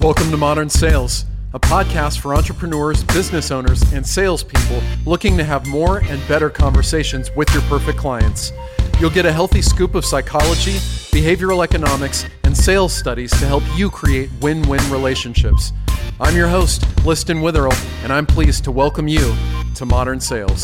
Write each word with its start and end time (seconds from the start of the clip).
Welcome 0.00 0.30
to 0.30 0.36
Modern 0.36 0.70
Sales, 0.70 1.26
a 1.54 1.58
podcast 1.58 2.20
for 2.20 2.32
entrepreneurs, 2.32 3.02
business 3.02 3.50
owners, 3.50 3.82
and 3.92 4.06
salespeople 4.06 4.80
looking 5.04 5.36
to 5.36 5.42
have 5.42 5.66
more 5.66 6.04
and 6.04 6.26
better 6.28 6.48
conversations 6.48 7.32
with 7.34 7.52
your 7.52 7.62
perfect 7.62 7.98
clients. 7.98 8.52
You'll 9.00 9.10
get 9.10 9.26
a 9.26 9.32
healthy 9.32 9.60
scoop 9.60 9.96
of 9.96 10.04
psychology, 10.04 10.74
behavioral 11.10 11.64
economics, 11.64 12.26
and 12.44 12.56
sales 12.56 12.96
studies 12.96 13.32
to 13.40 13.46
help 13.46 13.64
you 13.76 13.90
create 13.90 14.30
win 14.40 14.62
win 14.68 14.78
relationships. 14.88 15.72
I'm 16.20 16.36
your 16.36 16.48
host, 16.48 16.84
Liston 17.04 17.40
Witherill, 17.40 17.74
and 18.04 18.12
I'm 18.12 18.24
pleased 18.24 18.62
to 18.64 18.70
welcome 18.70 19.08
you 19.08 19.34
to 19.74 19.84
Modern 19.84 20.20
Sales. 20.20 20.62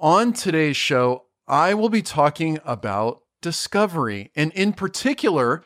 On 0.00 0.32
today's 0.32 0.76
show, 0.76 1.26
I 1.46 1.74
will 1.74 1.90
be 1.90 2.02
talking 2.02 2.58
about 2.64 3.22
discovery, 3.40 4.32
and 4.34 4.50
in 4.54 4.72
particular, 4.72 5.62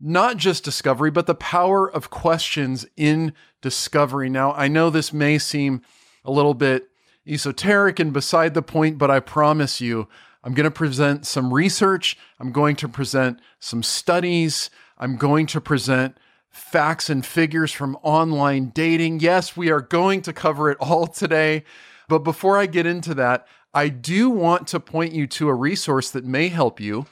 not 0.00 0.36
just 0.36 0.64
discovery, 0.64 1.10
but 1.10 1.26
the 1.26 1.34
power 1.34 1.90
of 1.90 2.10
questions 2.10 2.86
in 2.96 3.32
discovery. 3.62 4.28
Now, 4.28 4.52
I 4.52 4.68
know 4.68 4.90
this 4.90 5.12
may 5.12 5.38
seem 5.38 5.82
a 6.24 6.30
little 6.30 6.54
bit 6.54 6.88
esoteric 7.26 7.98
and 7.98 8.12
beside 8.12 8.54
the 8.54 8.62
point, 8.62 8.98
but 8.98 9.10
I 9.10 9.20
promise 9.20 9.80
you, 9.80 10.08
I'm 10.44 10.54
going 10.54 10.64
to 10.64 10.70
present 10.70 11.26
some 11.26 11.52
research. 11.52 12.16
I'm 12.38 12.52
going 12.52 12.76
to 12.76 12.88
present 12.88 13.40
some 13.58 13.82
studies. 13.82 14.70
I'm 14.98 15.16
going 15.16 15.46
to 15.46 15.60
present 15.60 16.18
facts 16.50 17.10
and 17.10 17.24
figures 17.26 17.72
from 17.72 17.96
online 18.02 18.70
dating. 18.70 19.20
Yes, 19.20 19.56
we 19.56 19.70
are 19.70 19.80
going 19.80 20.22
to 20.22 20.32
cover 20.32 20.70
it 20.70 20.78
all 20.78 21.06
today. 21.06 21.64
But 22.08 22.20
before 22.20 22.56
I 22.56 22.66
get 22.66 22.86
into 22.86 23.12
that, 23.14 23.46
I 23.74 23.88
do 23.88 24.30
want 24.30 24.68
to 24.68 24.80
point 24.80 25.12
you 25.12 25.26
to 25.26 25.48
a 25.48 25.54
resource 25.54 26.10
that 26.12 26.24
may 26.24 26.48
help 26.48 26.80
you. 26.80 27.06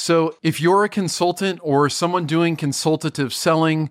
So, 0.00 0.36
if 0.44 0.60
you're 0.60 0.84
a 0.84 0.88
consultant 0.88 1.58
or 1.60 1.90
someone 1.90 2.24
doing 2.24 2.54
consultative 2.54 3.34
selling, 3.34 3.90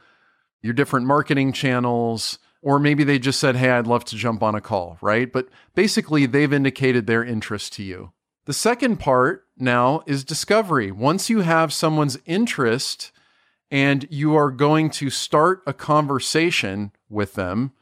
your 0.61 0.73
different 0.73 1.05
marketing 1.05 1.53
channels, 1.53 2.39
or 2.61 2.79
maybe 2.79 3.03
they 3.03 3.19
just 3.19 3.39
said, 3.39 3.55
Hey, 3.55 3.69
I'd 3.69 3.87
love 3.87 4.05
to 4.05 4.15
jump 4.15 4.43
on 4.43 4.55
a 4.55 4.61
call, 4.61 4.97
right? 5.01 5.31
But 5.31 5.47
basically, 5.75 6.25
they've 6.25 6.53
indicated 6.53 7.07
their 7.07 7.23
interest 7.23 7.73
to 7.73 7.83
you. 7.83 8.11
The 8.45 8.53
second 8.53 8.97
part 8.97 9.45
now 9.57 10.03
is 10.05 10.23
discovery. 10.23 10.91
Once 10.91 11.29
you 11.29 11.41
have 11.41 11.73
someone's 11.73 12.17
interest 12.25 13.11
and 13.69 14.07
you 14.09 14.35
are 14.35 14.51
going 14.51 14.89
to 14.91 15.09
start 15.09 15.61
a 15.67 15.73
conversation 15.73 16.91
with 17.09 17.33
them, 17.33 17.73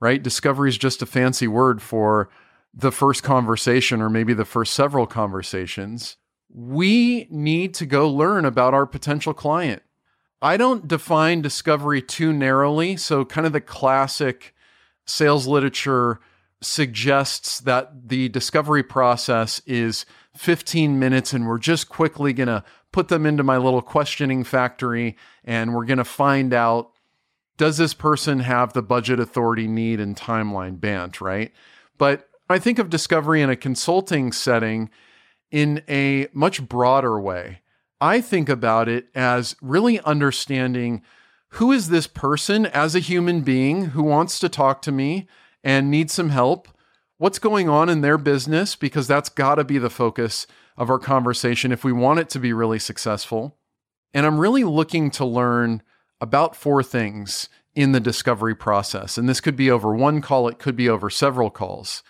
right? 0.00 0.22
Discovery 0.22 0.70
is 0.70 0.78
just 0.78 1.02
a 1.02 1.06
fancy 1.06 1.46
word 1.46 1.82
for 1.82 2.30
the 2.72 2.92
first 2.92 3.22
conversation 3.22 4.00
or 4.00 4.08
maybe 4.08 4.32
the 4.32 4.44
first 4.44 4.72
several 4.72 5.06
conversations. 5.06 6.16
We 6.50 7.26
need 7.30 7.74
to 7.74 7.86
go 7.86 8.08
learn 8.08 8.44
about 8.44 8.72
our 8.72 8.86
potential 8.86 9.34
client. 9.34 9.82
I 10.40 10.56
don't 10.56 10.86
define 10.86 11.42
discovery 11.42 12.00
too 12.00 12.32
narrowly. 12.32 12.96
So, 12.96 13.24
kind 13.24 13.46
of 13.46 13.52
the 13.52 13.60
classic 13.60 14.54
sales 15.04 15.46
literature 15.46 16.20
suggests 16.60 17.60
that 17.60 18.08
the 18.08 18.28
discovery 18.28 18.82
process 18.82 19.60
is 19.66 20.04
15 20.34 20.98
minutes 20.98 21.32
and 21.32 21.46
we're 21.46 21.58
just 21.58 21.88
quickly 21.88 22.32
going 22.32 22.48
to 22.48 22.64
put 22.92 23.08
them 23.08 23.26
into 23.26 23.42
my 23.42 23.56
little 23.56 23.82
questioning 23.82 24.44
factory 24.44 25.16
and 25.44 25.74
we're 25.74 25.84
going 25.84 25.98
to 25.98 26.04
find 26.04 26.52
out 26.52 26.90
does 27.56 27.76
this 27.76 27.92
person 27.92 28.40
have 28.40 28.72
the 28.72 28.82
budget 28.82 29.18
authority 29.18 29.66
need 29.66 29.98
and 29.98 30.16
timeline 30.16 30.80
BANT, 30.80 31.20
right? 31.20 31.52
But 31.98 32.28
I 32.48 32.58
think 32.58 32.78
of 32.78 32.88
discovery 32.88 33.42
in 33.42 33.50
a 33.50 33.56
consulting 33.56 34.32
setting 34.32 34.90
in 35.50 35.82
a 35.88 36.28
much 36.32 36.66
broader 36.66 37.20
way. 37.20 37.60
I 38.00 38.20
think 38.20 38.48
about 38.48 38.88
it 38.88 39.08
as 39.14 39.56
really 39.60 40.00
understanding 40.00 41.02
who 41.52 41.72
is 41.72 41.88
this 41.88 42.06
person 42.06 42.66
as 42.66 42.94
a 42.94 43.00
human 43.00 43.40
being 43.40 43.86
who 43.86 44.02
wants 44.02 44.38
to 44.38 44.48
talk 44.48 44.82
to 44.82 44.92
me 44.92 45.26
and 45.64 45.90
needs 45.90 46.12
some 46.12 46.28
help? 46.28 46.68
What's 47.16 47.38
going 47.38 47.68
on 47.68 47.88
in 47.88 48.00
their 48.00 48.18
business? 48.18 48.76
Because 48.76 49.08
that's 49.08 49.28
got 49.28 49.56
to 49.56 49.64
be 49.64 49.78
the 49.78 49.90
focus 49.90 50.46
of 50.76 50.90
our 50.90 50.98
conversation 50.98 51.72
if 51.72 51.82
we 51.82 51.92
want 51.92 52.20
it 52.20 52.28
to 52.30 52.38
be 52.38 52.52
really 52.52 52.78
successful. 52.78 53.56
And 54.14 54.24
I'm 54.24 54.38
really 54.38 54.64
looking 54.64 55.10
to 55.12 55.24
learn 55.24 55.82
about 56.20 56.54
four 56.54 56.82
things 56.82 57.48
in 57.74 57.92
the 57.92 58.00
discovery 58.00 58.54
process. 58.54 59.18
And 59.18 59.28
this 59.28 59.40
could 59.40 59.56
be 59.56 59.70
over 59.70 59.94
one 59.94 60.20
call, 60.20 60.48
it 60.48 60.58
could 60.58 60.76
be 60.76 60.88
over 60.88 61.10
several 61.10 61.50
calls. 61.50 62.02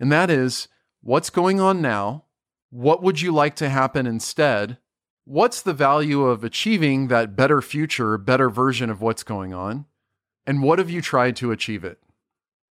And 0.00 0.10
that 0.10 0.30
is 0.30 0.68
what's 1.02 1.30
going 1.30 1.60
on 1.60 1.80
now? 1.80 2.24
What 2.70 3.02
would 3.02 3.20
you 3.20 3.32
like 3.32 3.56
to 3.56 3.68
happen 3.68 4.06
instead? 4.06 4.78
What's 5.26 5.60
the 5.60 5.74
value 5.74 6.24
of 6.24 6.44
achieving 6.44 7.08
that 7.08 7.36
better 7.36 7.60
future, 7.60 8.16
better 8.16 8.48
version 8.48 8.88
of 8.88 9.02
what's 9.02 9.22
going 9.22 9.52
on? 9.52 9.84
And 10.46 10.62
what 10.62 10.78
have 10.78 10.88
you 10.88 11.02
tried 11.02 11.36
to 11.36 11.50
achieve 11.52 11.84
it? 11.84 11.98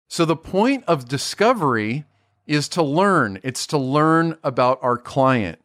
So, 0.10 0.26
the 0.26 0.36
point 0.36 0.84
of 0.88 1.08
discovery 1.08 2.06
is 2.46 2.68
to 2.70 2.84
learn, 2.84 3.40
it's 3.44 3.66
to 3.68 3.78
learn 3.78 4.38
about 4.44 4.78
our 4.82 4.98
client. 4.98 5.60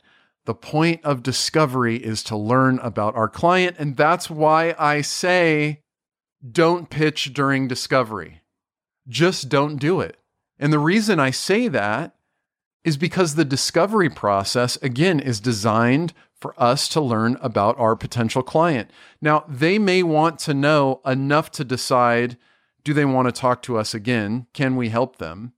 The 0.45 0.55
point 0.55 1.05
of 1.05 1.25
discovery 1.25 1.97
is 1.97 2.23
to 2.25 2.37
learn 2.37 2.79
about 2.79 3.17
our 3.17 3.29
client. 3.29 3.77
And 3.81 3.97
that's 3.97 4.31
why 4.31 4.77
I 4.79 5.01
say 5.01 5.81
don't 6.49 6.89
pitch 6.89 7.33
during 7.35 7.67
discovery. 7.67 8.43
Just 9.09 9.49
don't 9.49 9.79
do 9.79 10.01
it. 10.01 10.17
And 10.61 10.73
the 10.73 10.79
reason 10.79 11.19
I 11.19 11.33
say 11.33 11.67
that 11.67 12.15
is 12.85 12.97
because 12.97 13.35
the 13.35 13.45
discovery 13.45 14.09
process, 14.09 14.77
again, 14.77 15.19
is 15.19 15.41
designed 15.41 16.15
for 16.41 16.55
us 16.61 16.89
to 16.89 17.01
learn 17.01 17.37
about 17.41 17.79
our 17.79 17.97
potential 17.97 18.43
client. 18.43 18.91
Now, 19.21 19.45
they 19.49 19.79
may 19.79 20.03
want 20.03 20.39
to 20.41 20.55
know 20.55 21.01
enough 21.07 21.51
to 21.53 21.65
decide 21.65 22.37
do 22.85 22.95
they 22.95 23.05
want 23.05 23.27
to 23.27 23.33
talk 23.33 23.63
to 23.63 23.77
us 23.77 23.95
again? 23.95 24.47
Can 24.53 24.77
we 24.77 24.91
help 24.91 25.17
them? 25.17 25.53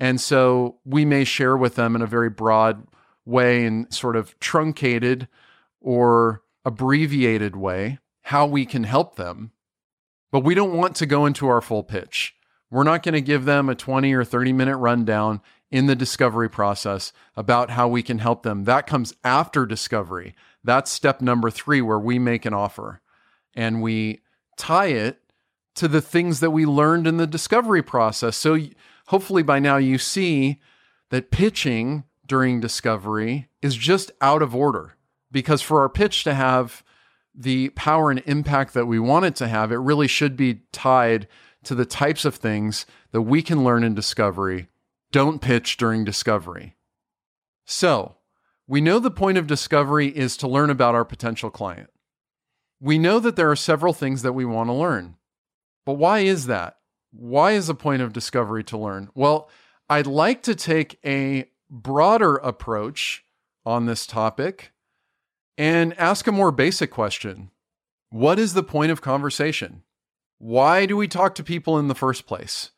And 0.00 0.20
so 0.20 0.78
we 0.84 1.04
may 1.04 1.22
share 1.22 1.56
with 1.56 1.76
them 1.76 1.94
in 1.94 2.02
a 2.02 2.06
very 2.06 2.28
broad 2.28 2.86
way 3.24 3.64
and 3.64 3.92
sort 3.94 4.16
of 4.16 4.38
truncated 4.40 5.28
or 5.80 6.42
abbreviated 6.64 7.54
way 7.54 7.98
how 8.22 8.46
we 8.46 8.66
can 8.66 8.84
help 8.84 9.16
them. 9.16 9.52
But 10.32 10.40
we 10.40 10.54
don't 10.54 10.76
want 10.76 10.96
to 10.96 11.06
go 11.06 11.26
into 11.26 11.46
our 11.46 11.60
full 11.60 11.84
pitch. 11.84 12.34
We're 12.70 12.82
not 12.82 13.04
going 13.04 13.14
to 13.14 13.20
give 13.20 13.44
them 13.44 13.68
a 13.68 13.76
20 13.76 14.12
or 14.12 14.24
30 14.24 14.52
minute 14.52 14.76
rundown 14.78 15.42
in 15.74 15.86
the 15.86 15.96
discovery 15.96 16.48
process 16.48 17.12
about 17.36 17.70
how 17.70 17.88
we 17.88 18.00
can 18.00 18.20
help 18.20 18.44
them. 18.44 18.62
That 18.62 18.86
comes 18.86 19.12
after 19.24 19.66
discovery. 19.66 20.32
That's 20.62 20.88
step 20.88 21.20
number 21.20 21.50
three, 21.50 21.82
where 21.82 21.98
we 21.98 22.16
make 22.16 22.46
an 22.46 22.54
offer 22.54 23.00
and 23.56 23.82
we 23.82 24.22
tie 24.56 24.86
it 24.86 25.20
to 25.74 25.88
the 25.88 26.00
things 26.00 26.38
that 26.38 26.52
we 26.52 26.64
learned 26.64 27.08
in 27.08 27.16
the 27.16 27.26
discovery 27.26 27.82
process. 27.82 28.36
So 28.36 28.56
hopefully 29.08 29.42
by 29.42 29.58
now 29.58 29.76
you 29.78 29.98
see 29.98 30.60
that 31.10 31.32
pitching 31.32 32.04
during 32.24 32.60
discovery 32.60 33.48
is 33.60 33.74
just 33.74 34.12
out 34.20 34.42
of 34.42 34.54
order 34.54 34.94
because 35.32 35.60
for 35.60 35.80
our 35.80 35.88
pitch 35.88 36.22
to 36.22 36.34
have 36.34 36.84
the 37.34 37.70
power 37.70 38.12
and 38.12 38.22
impact 38.26 38.74
that 38.74 38.86
we 38.86 39.00
want 39.00 39.24
it 39.24 39.34
to 39.36 39.48
have, 39.48 39.72
it 39.72 39.78
really 39.78 40.06
should 40.06 40.36
be 40.36 40.60
tied 40.70 41.26
to 41.64 41.74
the 41.74 41.84
types 41.84 42.24
of 42.24 42.36
things 42.36 42.86
that 43.10 43.22
we 43.22 43.42
can 43.42 43.64
learn 43.64 43.82
in 43.82 43.92
discovery 43.92 44.68
don't 45.14 45.40
pitch 45.40 45.76
during 45.76 46.02
discovery. 46.02 46.74
So, 47.64 48.16
we 48.66 48.80
know 48.80 48.98
the 48.98 49.12
point 49.12 49.38
of 49.38 49.46
discovery 49.46 50.08
is 50.08 50.36
to 50.38 50.48
learn 50.48 50.70
about 50.70 50.96
our 50.96 51.04
potential 51.04 51.50
client. 51.50 51.88
We 52.80 52.98
know 52.98 53.20
that 53.20 53.36
there 53.36 53.48
are 53.48 53.54
several 53.54 53.92
things 53.92 54.22
that 54.22 54.32
we 54.32 54.44
want 54.44 54.70
to 54.70 54.74
learn. 54.74 55.14
But 55.86 55.98
why 55.98 56.20
is 56.20 56.46
that? 56.46 56.78
Why 57.12 57.52
is 57.52 57.68
the 57.68 57.76
point 57.76 58.02
of 58.02 58.12
discovery 58.12 58.64
to 58.64 58.76
learn? 58.76 59.08
Well, 59.14 59.48
I'd 59.88 60.08
like 60.08 60.42
to 60.42 60.54
take 60.56 60.98
a 61.06 61.48
broader 61.70 62.34
approach 62.34 63.24
on 63.64 63.86
this 63.86 64.08
topic 64.08 64.72
and 65.56 65.96
ask 65.96 66.26
a 66.26 66.32
more 66.32 66.50
basic 66.50 66.90
question 66.90 67.52
What 68.10 68.40
is 68.40 68.54
the 68.54 68.64
point 68.64 68.90
of 68.90 69.00
conversation? 69.00 69.84
Why 70.38 70.86
do 70.86 70.96
we 70.96 71.06
talk 71.06 71.36
to 71.36 71.44
people 71.44 71.78
in 71.78 71.86
the 71.86 71.94
first 71.94 72.26
place? 72.26 72.72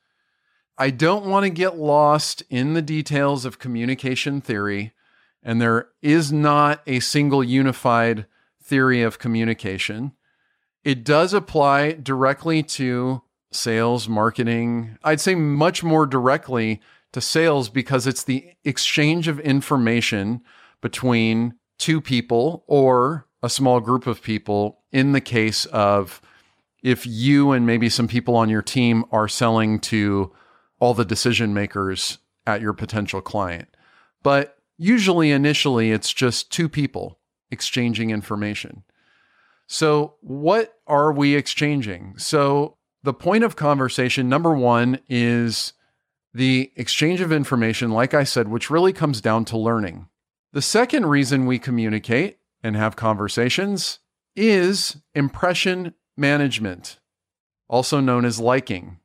I 0.78 0.90
don't 0.90 1.25
want 1.25 1.44
to 1.44 1.50
get 1.50 1.78
lost 1.78 2.43
in 2.50 2.75
the 2.75 2.82
details 2.82 3.44
of 3.44 3.58
communication 3.58 4.40
theory, 4.40 4.93
and 5.43 5.61
there 5.61 5.88
is 6.02 6.32
not 6.32 6.82
a 6.87 7.00
single 7.00 7.43
unified 7.43 8.26
theory 8.62 9.02
of 9.02 9.19
communication. 9.19 10.12
It 10.84 11.02
does 11.02 11.32
apply 11.32 11.93
directly 11.93 12.62
to 12.62 13.23
sales, 13.52 14.08
marketing. 14.08 14.99
I'd 15.02 15.20
say 15.20 15.34
much 15.34 15.82
more 15.82 16.06
directly 16.06 16.81
to 17.12 17.20
sales 17.20 17.69
because 17.69 18.06
it's 18.06 18.25
the 18.25 18.52
exchange 18.64 19.29
of 19.29 19.40
information 19.40 20.43
between 20.82 21.55
two 21.79 22.00
people 22.00 22.64
or 22.67 23.26
a 23.43 23.49
small 23.49 23.81
group 23.81 24.06
of 24.06 24.22
people 24.22 24.81
in 24.93 25.12
the 25.12 25.20
case 25.20 25.64
of 25.67 26.20
if 26.82 27.06
you 27.06 27.52
and 27.52 27.67
maybe 27.67 27.88
some 27.88 28.08
people 28.08 28.37
on 28.37 28.49
your 28.50 28.62
team 28.62 29.05
are 29.11 29.29
selling 29.29 29.81
to 29.81 30.32
all 30.78 30.94
the 30.94 31.05
decision 31.05 31.55
makers 31.55 32.19
at 32.46 32.61
your 32.61 32.73
potential 32.73 33.20
client. 33.20 33.69
But 34.23 34.58
usually, 34.76 35.31
initially, 35.31 35.93
it's 35.93 36.12
just 36.12 36.50
two 36.50 36.69
people 36.69 37.19
exchanging 37.50 38.11
information. 38.11 38.82
So, 39.67 40.14
what 40.20 40.75
are 40.87 41.12
we 41.12 41.34
exchanging? 41.34 42.14
So, 42.19 42.76
the 43.02 43.14
point 43.14 43.44
of 43.44 43.56
conversation, 43.56 44.28
number 44.28 44.55
one, 44.55 45.00
is 45.08 45.73
the 46.34 46.73
exchange 46.76 47.20
of 47.20 47.32
information, 47.32 47.90
like 47.90 48.14
I 48.14 48.25
said, 48.25 48.49
which 48.49 48.70
really 48.70 48.93
comes 48.93 49.20
down 49.20 49.44
to 49.46 49.56
learning. 49.56 50.08
The 50.52 50.62
second 50.62 51.06
reason 51.06 51.46
we 51.46 51.58
communicate 51.58 52.38
and 52.62 52.76
have 52.76 52.96
conversations 52.96 54.00
is 54.34 54.99
impression 55.14 55.94
management, 56.17 56.99
also 57.69 58.00
known 58.00 58.25
as 58.25 58.38
liking. 58.38 58.99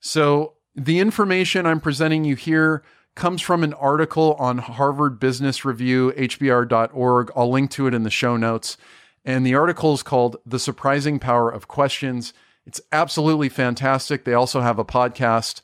So, 0.00 0.53
the 0.74 0.98
information 0.98 1.66
I'm 1.66 1.80
presenting 1.80 2.24
you 2.24 2.36
here 2.36 2.82
comes 3.14 3.40
from 3.40 3.62
an 3.62 3.74
article 3.74 4.34
on 4.38 4.58
Harvard 4.58 5.20
Business 5.20 5.64
Review, 5.64 6.12
hbr.org. 6.16 7.30
I'll 7.36 7.50
link 7.50 7.70
to 7.72 7.86
it 7.86 7.94
in 7.94 8.02
the 8.02 8.10
show 8.10 8.36
notes. 8.36 8.76
And 9.24 9.46
the 9.46 9.54
article 9.54 9.94
is 9.94 10.02
called 10.02 10.36
The 10.44 10.58
Surprising 10.58 11.18
Power 11.18 11.48
of 11.50 11.68
Questions. 11.68 12.34
It's 12.66 12.80
absolutely 12.92 13.48
fantastic. 13.48 14.24
They 14.24 14.34
also 14.34 14.60
have 14.60 14.78
a 14.78 14.84
podcast 14.84 15.60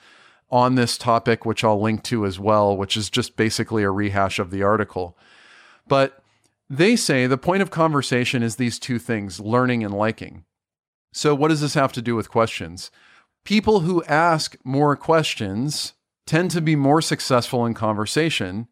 on 0.50 0.74
this 0.74 0.96
topic, 0.96 1.44
which 1.44 1.62
I'll 1.62 1.80
link 1.80 2.02
to 2.04 2.24
as 2.24 2.38
well, 2.38 2.76
which 2.76 2.96
is 2.96 3.10
just 3.10 3.36
basically 3.36 3.82
a 3.82 3.90
rehash 3.90 4.38
of 4.38 4.50
the 4.50 4.62
article. 4.62 5.16
But 5.86 6.22
they 6.68 6.96
say 6.96 7.26
the 7.26 7.36
point 7.36 7.62
of 7.62 7.70
conversation 7.70 8.42
is 8.42 8.56
these 8.56 8.78
two 8.78 8.98
things 8.98 9.40
learning 9.40 9.84
and 9.84 9.92
liking. 9.92 10.44
So, 11.12 11.34
what 11.34 11.48
does 11.48 11.60
this 11.60 11.74
have 11.74 11.92
to 11.94 12.02
do 12.02 12.14
with 12.14 12.30
questions? 12.30 12.90
People 13.44 13.80
who 13.80 14.04
ask 14.04 14.56
more 14.64 14.96
questions 14.96 15.94
tend 16.26 16.50
to 16.52 16.60
be 16.60 16.76
more 16.76 17.02
successful 17.02 17.66
in 17.66 17.74
conversation, 17.74 18.68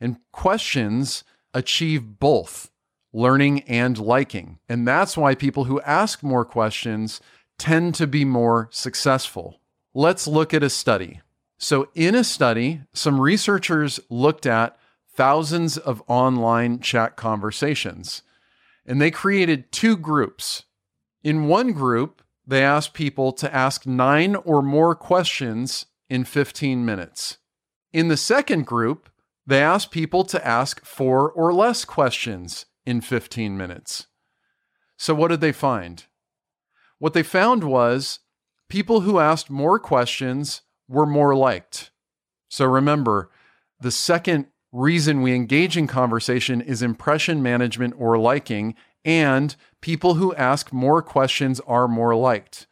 and 0.00 0.16
questions 0.32 1.24
achieve 1.52 2.18
both 2.18 2.70
learning 3.12 3.60
and 3.62 3.98
liking. 3.98 4.58
And 4.68 4.88
that's 4.88 5.16
why 5.16 5.34
people 5.34 5.64
who 5.64 5.80
ask 5.82 6.22
more 6.22 6.44
questions 6.44 7.20
tend 7.58 7.94
to 7.96 8.06
be 8.06 8.24
more 8.24 8.68
successful. 8.72 9.60
Let's 9.94 10.26
look 10.26 10.54
at 10.54 10.62
a 10.62 10.70
study. 10.70 11.20
So, 11.58 11.88
in 11.94 12.14
a 12.14 12.24
study, 12.24 12.80
some 12.92 13.20
researchers 13.20 14.00
looked 14.08 14.46
at 14.46 14.76
thousands 15.14 15.76
of 15.76 16.02
online 16.08 16.80
chat 16.80 17.16
conversations, 17.16 18.22
and 18.84 19.00
they 19.00 19.10
created 19.10 19.70
two 19.70 19.96
groups. 19.96 20.64
In 21.22 21.46
one 21.46 21.72
group, 21.72 22.22
they 22.46 22.62
asked 22.62 22.94
people 22.94 23.32
to 23.32 23.54
ask 23.54 23.86
nine 23.86 24.34
or 24.34 24.62
more 24.62 24.94
questions 24.94 25.86
in 26.08 26.24
15 26.24 26.84
minutes. 26.84 27.38
In 27.92 28.08
the 28.08 28.16
second 28.16 28.66
group, 28.66 29.08
they 29.46 29.60
asked 29.60 29.90
people 29.90 30.24
to 30.24 30.46
ask 30.46 30.84
four 30.84 31.30
or 31.30 31.52
less 31.52 31.84
questions 31.84 32.66
in 32.84 33.00
15 33.00 33.56
minutes. 33.56 34.06
So, 34.96 35.14
what 35.14 35.28
did 35.28 35.40
they 35.40 35.52
find? 35.52 36.04
What 36.98 37.12
they 37.12 37.22
found 37.22 37.64
was 37.64 38.20
people 38.68 39.00
who 39.00 39.18
asked 39.18 39.50
more 39.50 39.78
questions 39.78 40.62
were 40.88 41.06
more 41.06 41.34
liked. 41.34 41.90
So, 42.48 42.64
remember, 42.66 43.30
the 43.80 43.90
second 43.90 44.46
reason 44.70 45.22
we 45.22 45.34
engage 45.34 45.76
in 45.76 45.86
conversation 45.86 46.60
is 46.60 46.82
impression 46.82 47.42
management 47.42 47.94
or 47.98 48.18
liking, 48.18 48.74
and 49.04 49.54
people 49.80 50.14
who 50.14 50.34
ask 50.34 50.72
more 50.72 51.02
questions 51.02 51.60
are 51.60 51.88
more 51.88 52.14
liked. 52.14 52.66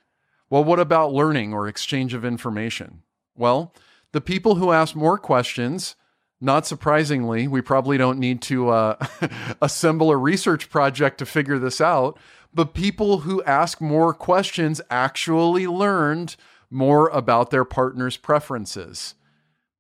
Well, 0.49 0.65
what 0.65 0.81
about 0.81 1.13
learning 1.13 1.53
or 1.53 1.69
exchange 1.69 2.15
of 2.15 2.25
information? 2.25 3.03
Well, 3.37 3.73
the 4.13 4.21
people 4.21 4.57
who 4.57 4.73
ask 4.73 4.97
more 4.97 5.19
questions, 5.19 5.95
not 6.41 6.67
surprisingly, 6.67 7.47
we 7.47 7.61
probably 7.61 7.97
don't 7.97 8.19
need 8.19 8.43
to 8.43 8.71
uh, 8.71 9.07
assemble 9.63 10.11
a 10.11 10.17
research 10.17 10.69
project 10.69 11.19
to 11.19 11.27
figure 11.27 11.59
this 11.59 11.81
out, 11.81 12.19
but 12.53 12.75
people 12.75 13.19
who 13.19 13.43
ask 13.45 13.81
more 13.81 14.13
questions 14.13 14.81
actually 14.91 15.67
learned 15.67 16.37
more 16.71 17.09
about 17.09 17.51
their 17.51 17.65
partner's 17.65 18.17
preferences. 18.17 19.15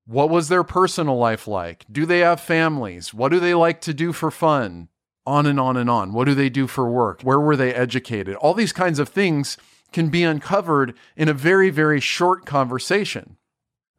What 0.06 0.30
was 0.30 0.48
their 0.48 0.64
personal 0.64 1.16
life 1.16 1.46
like? 1.46 1.84
Do 1.90 2.06
they 2.06 2.18
have 2.20 2.40
families? 2.40 3.14
What 3.14 3.30
do 3.30 3.40
they 3.40 3.54
like 3.54 3.80
to 3.82 3.94
do 3.94 4.12
for 4.12 4.30
fun? 4.30 4.88
On 5.26 5.46
and 5.46 5.60
on 5.60 5.76
and 5.76 5.90
on. 5.90 6.12
What 6.12 6.24
do 6.24 6.34
they 6.34 6.48
do 6.48 6.66
for 6.66 6.90
work? 6.90 7.22
Where 7.22 7.40
were 7.40 7.56
they 7.56 7.74
educated? 7.74 8.36
All 8.36 8.54
these 8.54 8.72
kinds 8.72 8.98
of 8.98 9.08
things 9.08 9.56
can 9.92 10.08
be 10.08 10.22
uncovered 10.22 10.94
in 11.16 11.28
a 11.28 11.34
very, 11.34 11.70
very 11.70 12.00
short 12.00 12.46
conversation. 12.46 13.36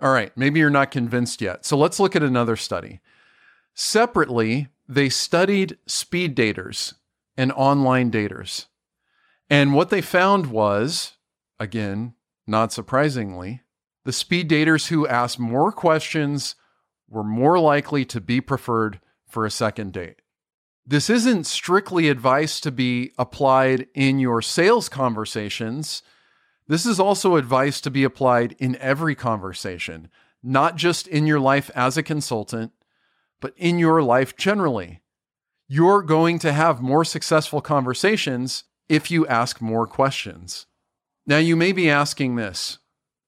All 0.01 0.11
right, 0.11 0.35
maybe 0.35 0.59
you're 0.59 0.69
not 0.69 0.89
convinced 0.89 1.41
yet. 1.41 1.63
So 1.65 1.77
let's 1.77 1.99
look 1.99 2.15
at 2.15 2.23
another 2.23 2.55
study. 2.55 2.99
Separately, 3.73 4.67
they 4.87 5.09
studied 5.09 5.77
speed 5.85 6.35
daters 6.35 6.95
and 7.37 7.51
online 7.51 8.11
daters. 8.11 8.65
And 9.49 9.73
what 9.73 9.89
they 9.89 10.01
found 10.01 10.47
was, 10.47 11.13
again, 11.59 12.15
not 12.47 12.73
surprisingly, 12.73 13.61
the 14.05 14.11
speed 14.11 14.49
daters 14.49 14.87
who 14.87 15.07
asked 15.07 15.39
more 15.39 15.71
questions 15.71 16.55
were 17.07 17.23
more 17.23 17.59
likely 17.59 18.05
to 18.05 18.19
be 18.19 18.41
preferred 18.41 18.99
for 19.27 19.45
a 19.45 19.51
second 19.51 19.93
date. 19.93 20.20
This 20.85 21.09
isn't 21.09 21.45
strictly 21.45 22.09
advice 22.09 22.59
to 22.61 22.71
be 22.71 23.11
applied 23.17 23.87
in 23.93 24.19
your 24.19 24.41
sales 24.41 24.89
conversations. 24.89 26.01
This 26.67 26.85
is 26.85 26.99
also 26.99 27.35
advice 27.35 27.81
to 27.81 27.91
be 27.91 28.03
applied 28.03 28.55
in 28.57 28.75
every 28.77 29.13
conversation, 29.13 30.09
not 30.41 30.75
just 30.75 31.07
in 31.07 31.27
your 31.27 31.39
life 31.39 31.69
as 31.75 31.97
a 31.97 32.03
consultant, 32.03 32.71
but 33.39 33.53
in 33.57 33.77
your 33.77 34.01
life 34.01 34.35
generally. 34.35 35.01
You're 35.67 36.01
going 36.01 36.39
to 36.39 36.51
have 36.51 36.81
more 36.81 37.05
successful 37.05 37.61
conversations 37.61 38.63
if 38.89 39.09
you 39.09 39.25
ask 39.27 39.61
more 39.61 39.87
questions. 39.87 40.65
Now, 41.25 41.37
you 41.37 41.55
may 41.55 41.71
be 41.71 41.89
asking 41.89 42.35
this 42.35 42.79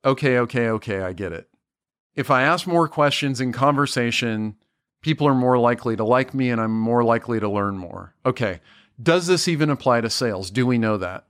okay, 0.03 0.37
okay, 0.39 0.67
okay, 0.67 1.01
I 1.01 1.13
get 1.13 1.31
it. 1.31 1.47
If 2.15 2.29
I 2.29 2.43
ask 2.43 2.67
more 2.67 2.87
questions 2.87 3.39
in 3.39 3.53
conversation, 3.53 4.55
people 5.03 5.27
are 5.27 5.35
more 5.35 5.59
likely 5.59 5.95
to 5.95 6.03
like 6.03 6.33
me 6.33 6.49
and 6.49 6.59
I'm 6.59 6.77
more 6.77 7.03
likely 7.03 7.39
to 7.39 7.47
learn 7.47 7.77
more. 7.77 8.15
Okay. 8.25 8.59
Does 9.01 9.27
this 9.27 9.47
even 9.47 9.69
apply 9.69 10.01
to 10.01 10.09
sales? 10.09 10.49
Do 10.49 10.65
we 10.65 10.79
know 10.79 10.97
that? 10.97 11.25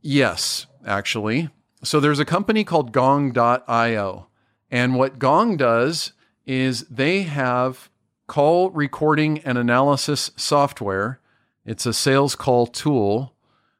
Yes, 0.00 0.66
actually. 0.86 1.50
So 1.82 2.00
there's 2.00 2.18
a 2.18 2.24
company 2.24 2.64
called 2.64 2.92
gong.io. 2.92 4.26
And 4.70 4.94
what 4.96 5.18
Gong 5.18 5.56
does 5.56 6.12
is 6.46 6.86
they 6.88 7.22
have 7.22 7.90
call 8.26 8.70
recording 8.70 9.38
and 9.40 9.58
analysis 9.58 10.30
software. 10.36 11.20
It's 11.64 11.86
a 11.86 11.92
sales 11.92 12.34
call 12.34 12.66
tool 12.66 13.34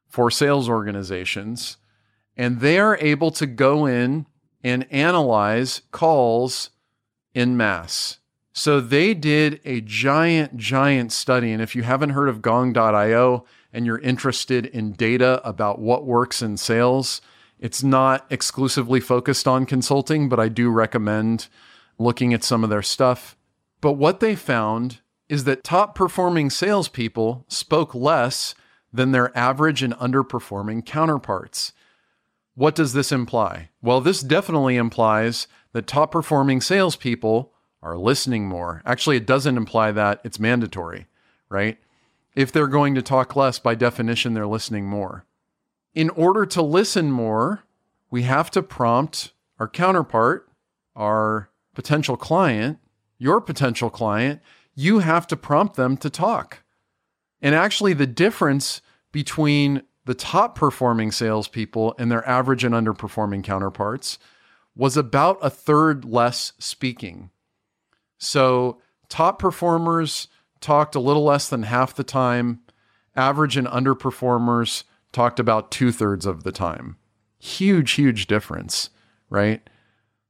for 0.06 0.30
sales 0.30 0.68
organizations 0.68 1.78
and 2.38 2.60
they 2.60 2.78
are 2.78 2.96
able 3.00 3.32
to 3.32 3.46
go 3.46 3.84
in 3.84 4.24
and 4.62 4.86
analyze 4.92 5.82
calls 5.90 6.70
in 7.34 7.56
mass. 7.56 8.18
So 8.52 8.80
they 8.80 9.14
did 9.14 9.60
a 9.64 9.80
giant, 9.80 10.56
giant 10.56 11.12
study. 11.12 11.52
And 11.52 11.62
if 11.62 11.76
you 11.76 11.82
haven't 11.82 12.10
heard 12.10 12.28
of 12.28 12.42
gong.io 12.42 13.44
and 13.72 13.86
you're 13.86 13.98
interested 13.98 14.66
in 14.66 14.92
data 14.92 15.40
about 15.46 15.78
what 15.78 16.06
works 16.06 16.42
in 16.42 16.56
sales, 16.56 17.20
it's 17.60 17.82
not 17.82 18.26
exclusively 18.30 19.00
focused 19.00 19.46
on 19.46 19.66
consulting, 19.66 20.28
but 20.28 20.40
I 20.40 20.48
do 20.48 20.70
recommend 20.70 21.48
looking 21.98 22.32
at 22.32 22.44
some 22.44 22.64
of 22.64 22.70
their 22.70 22.82
stuff. 22.82 23.36
But 23.80 23.92
what 23.92 24.20
they 24.20 24.34
found 24.34 25.00
is 25.28 25.44
that 25.44 25.64
top 25.64 25.94
performing 25.94 26.50
salespeople 26.50 27.44
spoke 27.48 27.94
less 27.94 28.54
than 28.92 29.12
their 29.12 29.36
average 29.36 29.82
and 29.82 29.94
underperforming 29.94 30.84
counterparts. 30.84 31.72
What 32.54 32.74
does 32.74 32.92
this 32.92 33.12
imply? 33.12 33.68
Well, 33.82 34.00
this 34.00 34.20
definitely 34.20 34.76
implies 34.76 35.46
that 35.72 35.86
top 35.86 36.10
performing 36.12 36.60
salespeople 36.60 37.52
are 37.82 37.96
listening 37.96 38.46
more. 38.46 38.82
Actually, 38.84 39.16
it 39.16 39.26
doesn't 39.26 39.56
imply 39.56 39.92
that 39.92 40.20
it's 40.24 40.40
mandatory, 40.40 41.06
right? 41.48 41.78
If 42.34 42.52
they're 42.52 42.66
going 42.66 42.94
to 42.94 43.02
talk 43.02 43.36
less, 43.36 43.58
by 43.58 43.74
definition, 43.74 44.34
they're 44.34 44.46
listening 44.46 44.86
more. 44.86 45.24
In 45.94 46.10
order 46.10 46.46
to 46.46 46.62
listen 46.62 47.10
more, 47.10 47.64
we 48.10 48.22
have 48.22 48.50
to 48.52 48.62
prompt 48.62 49.32
our 49.58 49.68
counterpart, 49.68 50.48
our 50.94 51.50
potential 51.74 52.16
client, 52.16 52.78
your 53.18 53.40
potential 53.40 53.90
client, 53.90 54.40
you 54.74 55.00
have 55.00 55.26
to 55.26 55.36
prompt 55.36 55.76
them 55.76 55.96
to 55.96 56.08
talk. 56.08 56.62
And 57.42 57.54
actually, 57.54 57.92
the 57.92 58.06
difference 58.06 58.80
between 59.12 59.82
the 60.04 60.14
top 60.14 60.54
performing 60.54 61.12
salespeople 61.12 61.94
and 61.98 62.10
their 62.10 62.26
average 62.28 62.64
and 62.64 62.74
underperforming 62.74 63.44
counterparts 63.44 64.18
was 64.74 64.96
about 64.96 65.38
a 65.42 65.50
third 65.50 66.04
less 66.04 66.52
speaking. 66.58 67.30
So, 68.18 68.80
top 69.08 69.38
performers 69.38 70.28
talked 70.60 70.94
a 70.94 71.00
little 71.00 71.24
less 71.24 71.48
than 71.48 71.62
half 71.62 71.94
the 71.94 72.04
time, 72.04 72.60
average 73.16 73.56
and 73.56 73.66
underperformers 73.66 74.84
talked 75.12 75.40
about 75.40 75.70
two 75.70 75.92
thirds 75.92 76.26
of 76.26 76.42
the 76.42 76.52
time. 76.52 76.96
Huge, 77.38 77.92
huge 77.92 78.26
difference, 78.26 78.90
right? 79.30 79.68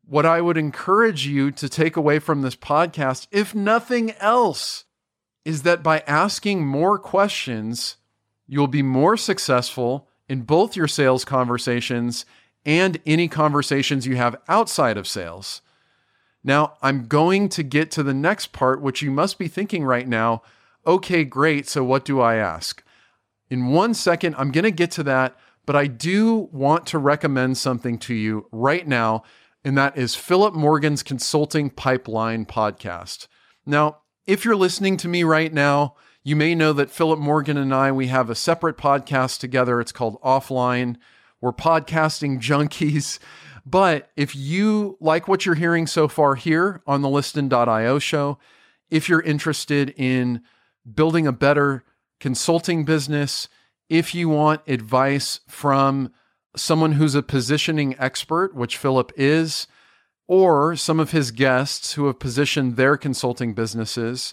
What 0.04 0.26
I 0.26 0.40
would 0.40 0.56
encourage 0.56 1.26
you 1.26 1.50
to 1.52 1.68
take 1.68 1.96
away 1.96 2.18
from 2.18 2.42
this 2.42 2.56
podcast, 2.56 3.26
if 3.30 3.54
nothing 3.54 4.12
else, 4.12 4.84
is 5.44 5.62
that 5.62 5.82
by 5.82 6.00
asking 6.06 6.66
more 6.66 6.98
questions, 6.98 7.96
you'll 8.46 8.66
be 8.66 8.82
more 8.82 9.16
successful 9.16 10.08
in 10.28 10.42
both 10.42 10.76
your 10.76 10.88
sales 10.88 11.24
conversations 11.24 12.26
and 12.64 12.98
any 13.06 13.28
conversations 13.28 14.06
you 14.06 14.16
have 14.16 14.36
outside 14.48 14.96
of 14.96 15.06
sales. 15.06 15.62
Now, 16.44 16.74
I'm 16.82 17.06
going 17.06 17.48
to 17.50 17.62
get 17.62 17.90
to 17.92 18.02
the 18.02 18.14
next 18.14 18.52
part, 18.52 18.80
which 18.80 19.02
you 19.02 19.10
must 19.10 19.38
be 19.38 19.48
thinking 19.48 19.84
right 19.84 20.06
now. 20.06 20.42
Okay, 20.86 21.24
great. 21.24 21.68
So, 21.68 21.82
what 21.84 22.04
do 22.04 22.20
I 22.20 22.36
ask? 22.36 22.82
In 23.50 23.68
one 23.68 23.94
second, 23.94 24.34
I'm 24.38 24.52
going 24.52 24.64
to 24.64 24.70
get 24.70 24.90
to 24.92 25.02
that, 25.04 25.36
but 25.66 25.76
I 25.76 25.86
do 25.86 26.48
want 26.52 26.86
to 26.86 26.98
recommend 26.98 27.58
something 27.58 27.98
to 27.98 28.14
you 28.14 28.46
right 28.52 28.86
now, 28.86 29.22
and 29.64 29.76
that 29.76 29.96
is 29.96 30.14
Philip 30.14 30.54
Morgan's 30.54 31.02
Consulting 31.02 31.70
Pipeline 31.70 32.46
podcast. 32.46 33.26
Now, 33.66 33.98
if 34.26 34.44
you're 34.44 34.56
listening 34.56 34.96
to 34.98 35.08
me 35.08 35.24
right 35.24 35.52
now, 35.52 35.96
you 36.22 36.36
may 36.36 36.54
know 36.54 36.74
that 36.74 36.90
Philip 36.90 37.18
Morgan 37.18 37.56
and 37.56 37.74
I 37.74 37.90
we 37.90 38.08
have 38.08 38.28
a 38.28 38.34
separate 38.34 38.76
podcast 38.76 39.40
together. 39.40 39.80
It's 39.80 39.92
called 39.92 40.20
Offline. 40.20 40.96
We're 41.40 41.52
podcasting 41.52 42.38
junkies. 42.40 43.18
But 43.70 44.10
if 44.16 44.34
you 44.34 44.96
like 44.98 45.28
what 45.28 45.44
you're 45.44 45.54
hearing 45.54 45.86
so 45.86 46.08
far 46.08 46.36
here 46.36 46.80
on 46.86 47.02
the 47.02 47.08
Liston.io 47.08 47.98
show, 47.98 48.38
if 48.88 49.08
you're 49.08 49.20
interested 49.20 49.90
in 49.96 50.40
building 50.90 51.26
a 51.26 51.32
better 51.32 51.84
consulting 52.18 52.84
business, 52.84 53.46
if 53.90 54.14
you 54.14 54.30
want 54.30 54.62
advice 54.66 55.40
from 55.48 56.10
someone 56.56 56.92
who's 56.92 57.14
a 57.14 57.22
positioning 57.22 57.94
expert, 57.98 58.54
which 58.54 58.78
Philip 58.78 59.12
is, 59.16 59.66
or 60.26 60.74
some 60.74 60.98
of 60.98 61.10
his 61.10 61.30
guests 61.30 61.92
who 61.92 62.06
have 62.06 62.18
positioned 62.18 62.76
their 62.76 62.96
consulting 62.96 63.52
businesses 63.52 64.32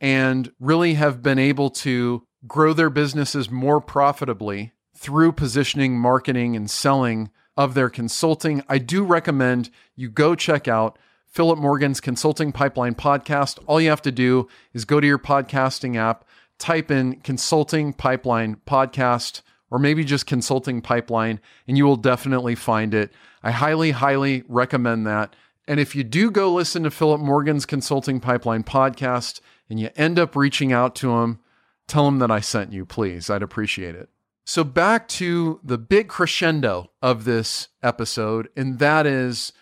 and 0.00 0.50
really 0.58 0.94
have 0.94 1.22
been 1.22 1.38
able 1.38 1.68
to 1.68 2.26
grow 2.46 2.72
their 2.72 2.90
businesses 2.90 3.50
more 3.50 3.80
profitably 3.80 4.72
through 4.96 5.32
positioning, 5.32 5.98
marketing, 5.98 6.56
and 6.56 6.70
selling 6.70 7.30
of 7.56 7.74
their 7.74 7.90
consulting, 7.90 8.62
I 8.68 8.78
do 8.78 9.04
recommend 9.04 9.70
you 9.94 10.08
go 10.08 10.34
check 10.34 10.66
out 10.66 10.98
Philip 11.26 11.58
Morgan's 11.58 12.00
Consulting 12.00 12.52
Pipeline 12.52 12.94
podcast. 12.94 13.58
All 13.66 13.80
you 13.80 13.90
have 13.90 14.02
to 14.02 14.12
do 14.12 14.48
is 14.72 14.84
go 14.84 15.00
to 15.00 15.06
your 15.06 15.18
podcasting 15.18 15.96
app, 15.96 16.24
type 16.58 16.90
in 16.90 17.16
Consulting 17.16 17.92
Pipeline 17.92 18.56
Podcast, 18.66 19.42
or 19.70 19.78
maybe 19.78 20.04
just 20.04 20.26
Consulting 20.26 20.80
Pipeline, 20.80 21.40
and 21.66 21.76
you 21.76 21.84
will 21.84 21.96
definitely 21.96 22.54
find 22.54 22.94
it. 22.94 23.12
I 23.42 23.50
highly, 23.50 23.90
highly 23.90 24.44
recommend 24.48 25.06
that. 25.06 25.34
And 25.66 25.80
if 25.80 25.96
you 25.96 26.04
do 26.04 26.30
go 26.30 26.52
listen 26.52 26.84
to 26.84 26.90
Philip 26.90 27.20
Morgan's 27.20 27.66
Consulting 27.66 28.20
Pipeline 28.20 28.62
podcast 28.62 29.40
and 29.68 29.80
you 29.80 29.90
end 29.96 30.18
up 30.18 30.36
reaching 30.36 30.72
out 30.72 30.94
to 30.96 31.18
him, 31.18 31.40
tell 31.88 32.06
him 32.06 32.18
that 32.20 32.30
I 32.30 32.40
sent 32.40 32.72
you, 32.72 32.86
please. 32.86 33.28
I'd 33.30 33.42
appreciate 33.42 33.94
it. 33.96 34.08
So, 34.44 34.62
back 34.62 35.08
to 35.08 35.60
the 35.64 35.78
big 35.78 36.08
crescendo 36.08 36.90
of 37.00 37.24
this 37.24 37.68
episode, 37.82 38.48
and 38.56 38.78
that 38.78 39.06
is 39.06 39.52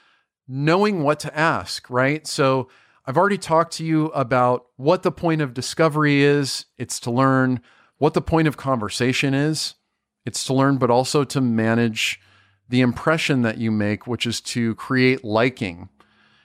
knowing 0.48 1.02
what 1.02 1.20
to 1.20 1.38
ask, 1.38 1.88
right? 1.88 2.26
So, 2.26 2.68
I've 3.06 3.16
already 3.16 3.38
talked 3.38 3.72
to 3.74 3.84
you 3.84 4.06
about 4.06 4.66
what 4.76 5.02
the 5.02 5.12
point 5.12 5.40
of 5.40 5.54
discovery 5.54 6.22
is 6.22 6.66
it's 6.78 7.00
to 7.00 7.10
learn, 7.10 7.60
what 7.98 8.14
the 8.14 8.22
point 8.22 8.48
of 8.48 8.56
conversation 8.56 9.34
is 9.34 9.74
it's 10.24 10.44
to 10.44 10.54
learn, 10.54 10.78
but 10.78 10.90
also 10.90 11.24
to 11.24 11.40
manage 11.40 12.20
the 12.68 12.80
impression 12.80 13.42
that 13.42 13.58
you 13.58 13.70
make, 13.70 14.06
which 14.06 14.26
is 14.26 14.40
to 14.40 14.74
create 14.76 15.24
liking. 15.24 15.88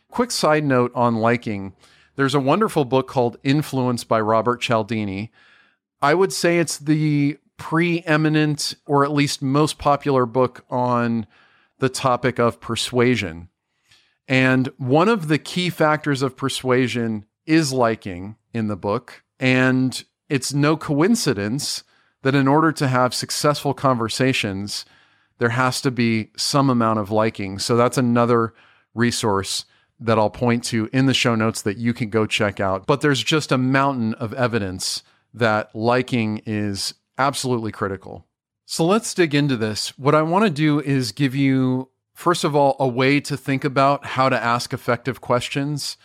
Quick 0.09 0.31
side 0.31 0.63
note 0.63 0.91
on 0.95 1.15
liking 1.15 1.73
there's 2.15 2.33
a 2.33 2.39
wonderful 2.39 2.83
book 2.83 3.07
called 3.07 3.37
Influence 3.43 4.03
by 4.03 4.19
Robert 4.19 4.59
Cialdini. 4.59 5.31
I 6.01 6.15
would 6.15 6.33
say 6.33 6.57
it's 6.57 6.79
the 6.79 7.37
preeminent 7.57 8.75
or 8.85 9.03
at 9.03 9.11
least 9.11 9.41
most 9.41 9.77
popular 9.77 10.25
book 10.25 10.65
on 10.69 11.27
the 11.79 11.89
topic 11.89 12.39
of 12.39 12.61
persuasion. 12.61 13.49
And 14.27 14.67
one 14.77 15.09
of 15.09 15.27
the 15.27 15.37
key 15.37 15.69
factors 15.69 16.21
of 16.21 16.37
persuasion 16.37 17.25
is 17.45 17.71
liking 17.71 18.35
in 18.53 18.67
the 18.67 18.75
book. 18.75 19.23
And 19.39 20.03
it's 20.29 20.53
no 20.53 20.75
coincidence 20.75 21.83
that 22.23 22.35
in 22.35 22.47
order 22.47 22.71
to 22.73 22.87
have 22.87 23.13
successful 23.13 23.73
conversations, 23.73 24.85
there 25.37 25.49
has 25.49 25.79
to 25.81 25.91
be 25.91 26.31
some 26.35 26.69
amount 26.69 26.99
of 26.99 27.11
liking. 27.11 27.59
So 27.59 27.77
that's 27.77 27.97
another 27.97 28.53
resource 28.93 29.65
that 29.99 30.17
I'll 30.17 30.29
point 30.29 30.63
to 30.65 30.89
in 30.91 31.05
the 31.05 31.13
show 31.13 31.35
notes 31.35 31.61
that 31.61 31.77
you 31.77 31.93
can 31.93 32.09
go 32.09 32.25
check 32.25 32.59
out. 32.59 32.85
But 32.85 33.01
there's 33.01 33.23
just 33.23 33.51
a 33.51 33.57
mountain 33.57 34.13
of 34.15 34.33
evidence 34.33 35.03
that 35.33 35.73
liking 35.75 36.41
is 36.45 36.93
absolutely 37.17 37.71
critical. 37.71 38.25
So 38.65 38.85
let's 38.85 39.13
dig 39.13 39.33
into 39.33 39.55
this. 39.55 39.97
What 39.97 40.13
I 40.13 40.21
want 40.21 40.43
to 40.43 40.51
do 40.51 40.81
is 40.81 41.11
give 41.11 41.33
you, 41.33 41.89
first 42.13 42.43
of 42.43 42.55
all, 42.55 42.75
a 42.79 42.87
way 42.87 43.21
to 43.21 43.37
think 43.37 43.63
about 43.63 44.05
how 44.05 44.27
to 44.27 44.41
ask 44.41 44.73
effective 44.73 45.21
questions. 45.21 45.97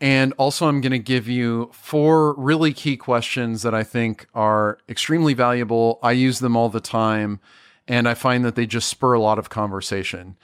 And 0.00 0.32
also, 0.36 0.66
I'm 0.66 0.80
going 0.80 0.90
to 0.90 0.98
give 0.98 1.28
you 1.28 1.70
four 1.72 2.34
really 2.34 2.72
key 2.72 2.96
questions 2.96 3.62
that 3.62 3.72
I 3.72 3.84
think 3.84 4.26
are 4.34 4.78
extremely 4.88 5.32
valuable. 5.32 6.00
I 6.02 6.10
use 6.10 6.40
them 6.40 6.56
all 6.56 6.68
the 6.68 6.80
time, 6.80 7.38
and 7.86 8.08
I 8.08 8.14
find 8.14 8.44
that 8.44 8.56
they 8.56 8.66
just 8.66 8.88
spur 8.88 9.12
a 9.12 9.20
lot 9.20 9.38
of 9.38 9.48
conversation. 9.48 10.36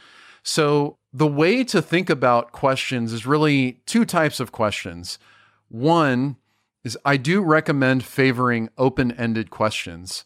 So, 0.45 0.97
the 1.13 1.27
way 1.27 1.65
to 1.65 1.83
think 1.83 2.09
about 2.09 2.53
questions 2.53 3.13
is 3.13 3.27
really 3.27 3.81
two 3.85 4.05
types 4.05 4.39
of 4.39 4.53
questions. 4.53 5.19
One 5.69 6.37
is 6.85 6.99
I 7.05 7.17
do 7.17 7.43
recommend 7.43 8.05
favoring 8.05 8.69
open 8.79 9.13
ended 9.13 9.51
questions. 9.51 10.25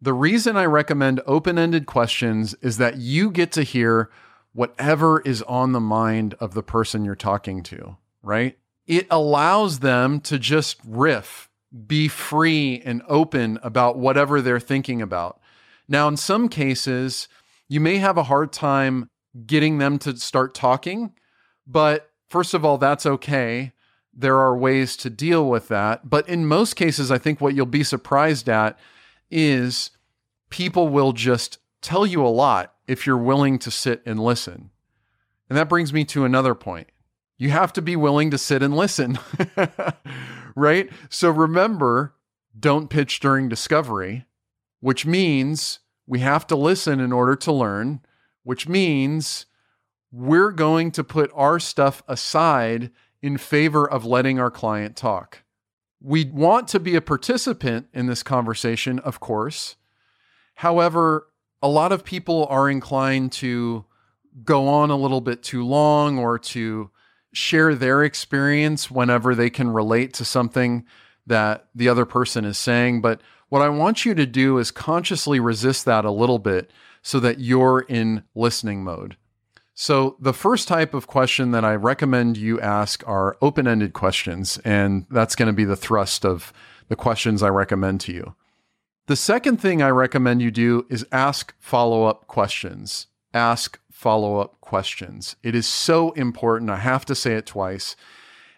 The 0.00 0.12
reason 0.12 0.56
I 0.56 0.64
recommend 0.64 1.20
open 1.26 1.58
ended 1.58 1.86
questions 1.86 2.54
is 2.60 2.76
that 2.78 2.98
you 2.98 3.30
get 3.30 3.50
to 3.52 3.62
hear 3.62 4.10
whatever 4.52 5.20
is 5.20 5.42
on 5.42 5.72
the 5.72 5.80
mind 5.80 6.34
of 6.34 6.54
the 6.54 6.62
person 6.62 7.04
you're 7.04 7.14
talking 7.14 7.62
to, 7.64 7.96
right? 8.22 8.56
It 8.86 9.06
allows 9.10 9.80
them 9.80 10.20
to 10.22 10.38
just 10.38 10.78
riff, 10.86 11.50
be 11.86 12.08
free 12.08 12.80
and 12.84 13.02
open 13.08 13.58
about 13.62 13.98
whatever 13.98 14.40
they're 14.40 14.60
thinking 14.60 15.02
about. 15.02 15.40
Now, 15.88 16.08
in 16.08 16.16
some 16.16 16.48
cases, 16.48 17.28
you 17.68 17.80
may 17.80 17.98
have 17.98 18.16
a 18.16 18.24
hard 18.24 18.52
time 18.52 19.10
getting 19.46 19.78
them 19.78 19.98
to 20.00 20.16
start 20.16 20.54
talking, 20.54 21.12
but 21.66 22.10
first 22.28 22.54
of 22.54 22.64
all, 22.64 22.78
that's 22.78 23.04
okay 23.06 23.72
there 24.18 24.38
are 24.38 24.56
ways 24.56 24.96
to 24.96 25.08
deal 25.08 25.48
with 25.48 25.68
that. 25.68 26.10
But 26.10 26.28
in 26.28 26.44
most 26.44 26.74
cases, 26.74 27.10
I 27.10 27.18
think 27.18 27.40
what 27.40 27.54
you'll 27.54 27.66
be 27.66 27.84
surprised 27.84 28.48
at 28.48 28.76
is 29.30 29.92
people 30.50 30.88
will 30.88 31.12
just 31.12 31.58
tell 31.80 32.04
you 32.04 32.26
a 32.26 32.28
lot 32.28 32.74
if 32.88 33.06
you're 33.06 33.16
willing 33.16 33.60
to 33.60 33.70
sit 33.70 34.02
and 34.04 34.18
listen. 34.18 34.70
And 35.48 35.56
that 35.56 35.68
brings 35.68 35.92
me 35.92 36.04
to 36.06 36.24
another 36.24 36.56
point. 36.56 36.88
You 37.36 37.50
have 37.50 37.72
to 37.74 37.82
be 37.82 37.94
willing 37.94 38.32
to 38.32 38.38
sit 38.38 38.60
and 38.60 38.76
listen, 38.76 39.20
right? 40.56 40.90
So 41.08 41.30
remember, 41.30 42.14
don't 42.58 42.90
pitch 42.90 43.20
during 43.20 43.48
discovery, 43.48 44.26
which 44.80 45.06
means 45.06 45.78
we 46.08 46.18
have 46.18 46.44
to 46.48 46.56
listen 46.56 46.98
in 46.98 47.12
order 47.12 47.36
to 47.36 47.52
learn, 47.52 48.00
which 48.42 48.66
means 48.66 49.46
we're 50.10 50.50
going 50.50 50.90
to 50.90 51.04
put 51.04 51.30
our 51.34 51.60
stuff 51.60 52.02
aside 52.08 52.90
in 53.22 53.36
favor 53.36 53.88
of 53.88 54.04
letting 54.04 54.38
our 54.38 54.50
client 54.50 54.96
talk. 54.96 55.42
We 56.00 56.26
want 56.26 56.68
to 56.68 56.80
be 56.80 56.94
a 56.94 57.00
participant 57.00 57.88
in 57.92 58.06
this 58.06 58.22
conversation, 58.22 58.98
of 59.00 59.18
course. 59.18 59.76
However, 60.56 61.28
a 61.60 61.68
lot 61.68 61.92
of 61.92 62.04
people 62.04 62.46
are 62.48 62.70
inclined 62.70 63.32
to 63.32 63.84
go 64.44 64.68
on 64.68 64.90
a 64.90 64.96
little 64.96 65.20
bit 65.20 65.42
too 65.42 65.64
long 65.64 66.18
or 66.18 66.38
to 66.38 66.90
share 67.32 67.74
their 67.74 68.04
experience 68.04 68.90
whenever 68.90 69.34
they 69.34 69.50
can 69.50 69.70
relate 69.70 70.14
to 70.14 70.24
something 70.24 70.84
that 71.26 71.68
the 71.74 71.88
other 71.88 72.04
person 72.04 72.44
is 72.44 72.56
saying. 72.56 73.00
But 73.00 73.20
what 73.48 73.62
I 73.62 73.68
want 73.68 74.04
you 74.04 74.14
to 74.14 74.26
do 74.26 74.58
is 74.58 74.70
consciously 74.70 75.40
resist 75.40 75.84
that 75.84 76.04
a 76.04 76.10
little 76.10 76.38
bit 76.38 76.70
so 77.02 77.20
that 77.20 77.40
you're 77.40 77.80
in 77.88 78.22
listening 78.34 78.84
mode. 78.84 79.16
So, 79.80 80.16
the 80.18 80.32
first 80.32 80.66
type 80.66 80.92
of 80.92 81.06
question 81.06 81.52
that 81.52 81.64
I 81.64 81.76
recommend 81.76 82.36
you 82.36 82.60
ask 82.60 83.06
are 83.06 83.36
open 83.40 83.68
ended 83.68 83.92
questions. 83.92 84.58
And 84.64 85.06
that's 85.08 85.36
going 85.36 85.46
to 85.46 85.52
be 85.52 85.64
the 85.64 85.76
thrust 85.76 86.24
of 86.24 86.52
the 86.88 86.96
questions 86.96 87.44
I 87.44 87.50
recommend 87.50 88.00
to 88.00 88.12
you. 88.12 88.34
The 89.06 89.14
second 89.14 89.58
thing 89.58 89.80
I 89.80 89.90
recommend 89.90 90.42
you 90.42 90.50
do 90.50 90.84
is 90.90 91.06
ask 91.12 91.54
follow 91.60 92.06
up 92.06 92.26
questions. 92.26 93.06
Ask 93.32 93.78
follow 93.88 94.40
up 94.40 94.60
questions. 94.60 95.36
It 95.44 95.54
is 95.54 95.68
so 95.68 96.10
important. 96.14 96.72
I 96.72 96.78
have 96.78 97.04
to 97.04 97.14
say 97.14 97.34
it 97.34 97.46
twice. 97.46 97.94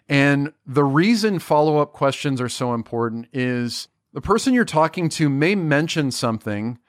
And 0.09 0.53
the 0.65 0.83
reason 0.83 1.37
follow 1.37 1.77
up 1.77 1.93
questions 1.93 2.41
are 2.41 2.49
so 2.49 2.73
important 2.73 3.27
is 3.31 3.89
the 4.11 4.21
person 4.21 4.55
you're 4.55 4.65
talking 4.65 5.07
to 5.09 5.29
may 5.29 5.53
mention 5.53 6.09
something 6.09 6.79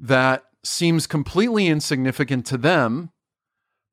that 0.00 0.44
seems 0.62 1.06
completely 1.06 1.66
insignificant 1.66 2.46
to 2.46 2.56
them 2.56 3.10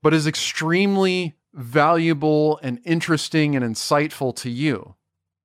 but 0.01 0.13
is 0.13 0.27
extremely 0.27 1.35
valuable 1.53 2.59
and 2.61 2.79
interesting 2.85 3.55
and 3.55 3.65
insightful 3.65 4.35
to 4.35 4.49
you. 4.49 4.95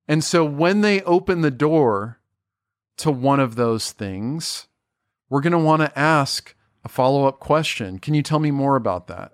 And 0.07 0.23
so 0.23 0.45
when 0.45 0.81
they 0.81 1.01
open 1.01 1.41
the 1.41 1.51
door 1.51 2.19
to 2.97 3.11
one 3.11 3.39
of 3.39 3.55
those 3.55 3.91
things, 3.91 4.67
we're 5.29 5.41
going 5.41 5.51
to 5.51 5.57
want 5.57 5.81
to 5.81 5.97
ask 5.97 6.55
a 6.83 6.89
follow 6.89 7.25
up 7.25 7.39
question. 7.39 7.99
Can 7.99 8.13
you 8.13 8.21
tell 8.21 8.39
me 8.39 8.51
more 8.51 8.75
about 8.75 9.07
that? 9.07 9.33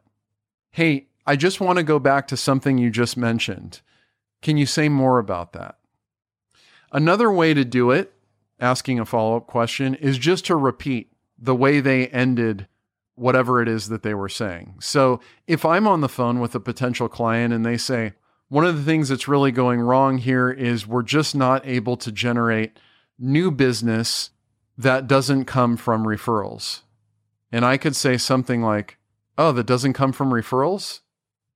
Hey, 0.71 1.07
I 1.27 1.35
just 1.35 1.59
want 1.59 1.77
to 1.77 1.83
go 1.83 1.99
back 1.99 2.27
to 2.29 2.37
something 2.37 2.77
you 2.77 2.89
just 2.89 3.17
mentioned. 3.17 3.81
Can 4.41 4.57
you 4.57 4.65
say 4.65 4.89
more 4.89 5.19
about 5.19 5.53
that? 5.53 5.77
Another 6.91 7.31
way 7.31 7.53
to 7.53 7.63
do 7.63 7.91
it, 7.91 8.13
asking 8.59 8.99
a 8.99 9.05
follow 9.05 9.37
up 9.37 9.47
question, 9.47 9.95
is 9.95 10.17
just 10.17 10.45
to 10.45 10.55
repeat 10.55 11.11
the 11.37 11.55
way 11.55 11.79
they 11.79 12.07
ended 12.07 12.67
whatever 13.15 13.61
it 13.61 13.67
is 13.67 13.89
that 13.89 14.03
they 14.03 14.13
were 14.13 14.29
saying. 14.29 14.75
So 14.79 15.19
if 15.47 15.65
I'm 15.65 15.87
on 15.87 16.01
the 16.01 16.09
phone 16.09 16.39
with 16.39 16.55
a 16.55 16.59
potential 16.59 17.09
client 17.09 17.53
and 17.53 17.65
they 17.65 17.77
say, 17.77 18.13
one 18.47 18.65
of 18.65 18.75
the 18.75 18.83
things 18.83 19.09
that's 19.09 19.27
really 19.27 19.51
going 19.51 19.79
wrong 19.79 20.17
here 20.17 20.49
is 20.49 20.85
we're 20.85 21.03
just 21.03 21.35
not 21.35 21.65
able 21.65 21.95
to 21.97 22.11
generate 22.11 22.77
new 23.17 23.51
business 23.51 24.31
that 24.77 25.07
doesn't 25.07 25.45
come 25.45 25.77
from 25.77 26.05
referrals. 26.05 26.81
And 27.51 27.63
I 27.63 27.77
could 27.77 27.95
say 27.95 28.17
something 28.17 28.61
like, 28.61 28.97
oh, 29.37 29.51
that 29.53 29.67
doesn't 29.67 29.93
come 29.93 30.11
from 30.11 30.31
referrals? 30.31 30.99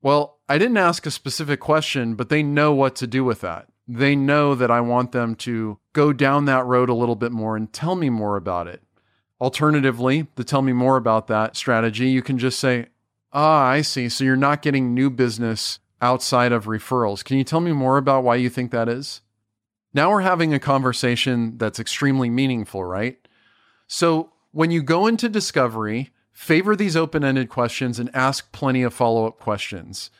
Well, 0.01 0.39
I 0.47 0.57
didn't 0.57 0.77
ask 0.77 1.05
a 1.05 1.11
specific 1.11 1.59
question, 1.59 2.15
but 2.15 2.29
they 2.29 2.43
know 2.43 2.73
what 2.73 2.95
to 2.97 3.07
do 3.07 3.23
with 3.23 3.41
that. 3.41 3.67
They 3.87 4.15
know 4.15 4.55
that 4.55 4.71
I 4.71 4.81
want 4.81 5.11
them 5.11 5.35
to 5.35 5.79
go 5.93 6.13
down 6.13 6.45
that 6.45 6.65
road 6.65 6.89
a 6.89 6.93
little 6.93 7.15
bit 7.15 7.31
more 7.31 7.57
and 7.57 7.71
tell 7.73 7.95
me 7.95 8.09
more 8.09 8.37
about 8.37 8.67
it. 8.67 8.83
Alternatively, 9.41 10.27
to 10.37 10.43
tell 10.43 10.61
me 10.61 10.71
more 10.71 10.97
about 10.97 11.27
that 11.27 11.55
strategy, 11.55 12.07
you 12.07 12.21
can 12.21 12.37
just 12.37 12.59
say, 12.59 12.87
Ah, 13.33 13.65
I 13.65 13.81
see. 13.81 14.07
So 14.07 14.23
you're 14.23 14.37
not 14.37 14.61
getting 14.61 14.93
new 14.93 15.09
business 15.09 15.79
outside 16.01 16.53
of 16.53 16.65
referrals. 16.65 17.23
Can 17.23 17.37
you 17.37 17.43
tell 17.43 17.59
me 17.59 17.73
more 17.73 17.97
about 17.97 18.23
why 18.23 18.35
you 18.35 18.49
think 18.49 18.71
that 18.71 18.87
is? 18.87 19.21
Now 19.93 20.09
we're 20.09 20.21
having 20.21 20.53
a 20.53 20.59
conversation 20.59 21.57
that's 21.57 21.79
extremely 21.79 22.29
meaningful, 22.29 22.85
right? 22.85 23.17
So 23.87 24.31
when 24.51 24.71
you 24.71 24.81
go 24.81 25.05
into 25.05 25.27
discovery, 25.27 26.11
favor 26.31 26.75
these 26.75 26.95
open 26.95 27.25
ended 27.25 27.49
questions 27.49 27.99
and 27.99 28.09
ask 28.15 28.51
plenty 28.53 28.83
of 28.83 28.93
follow 28.93 29.27
up 29.27 29.37
questions. 29.37 30.11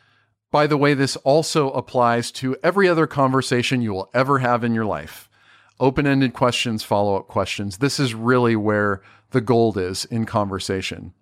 By 0.50 0.66
the 0.66 0.76
way, 0.76 0.92
this 0.92 1.16
also 1.16 1.70
applies 1.70 2.30
to 2.32 2.56
every 2.62 2.86
other 2.86 3.06
conversation 3.06 3.80
you 3.80 3.92
will 3.92 4.10
ever 4.12 4.40
have 4.40 4.62
in 4.62 4.74
your 4.74 4.84
life 4.84 5.30
open 5.78 6.06
ended 6.06 6.32
questions, 6.32 6.82
follow 6.82 7.16
up 7.16 7.28
questions. 7.28 7.78
This 7.78 8.00
is 8.00 8.14
really 8.14 8.56
where 8.56 9.02
the 9.36 9.42
gold 9.42 9.76
is 9.76 10.06
in 10.06 10.24
conversation. 10.24 11.12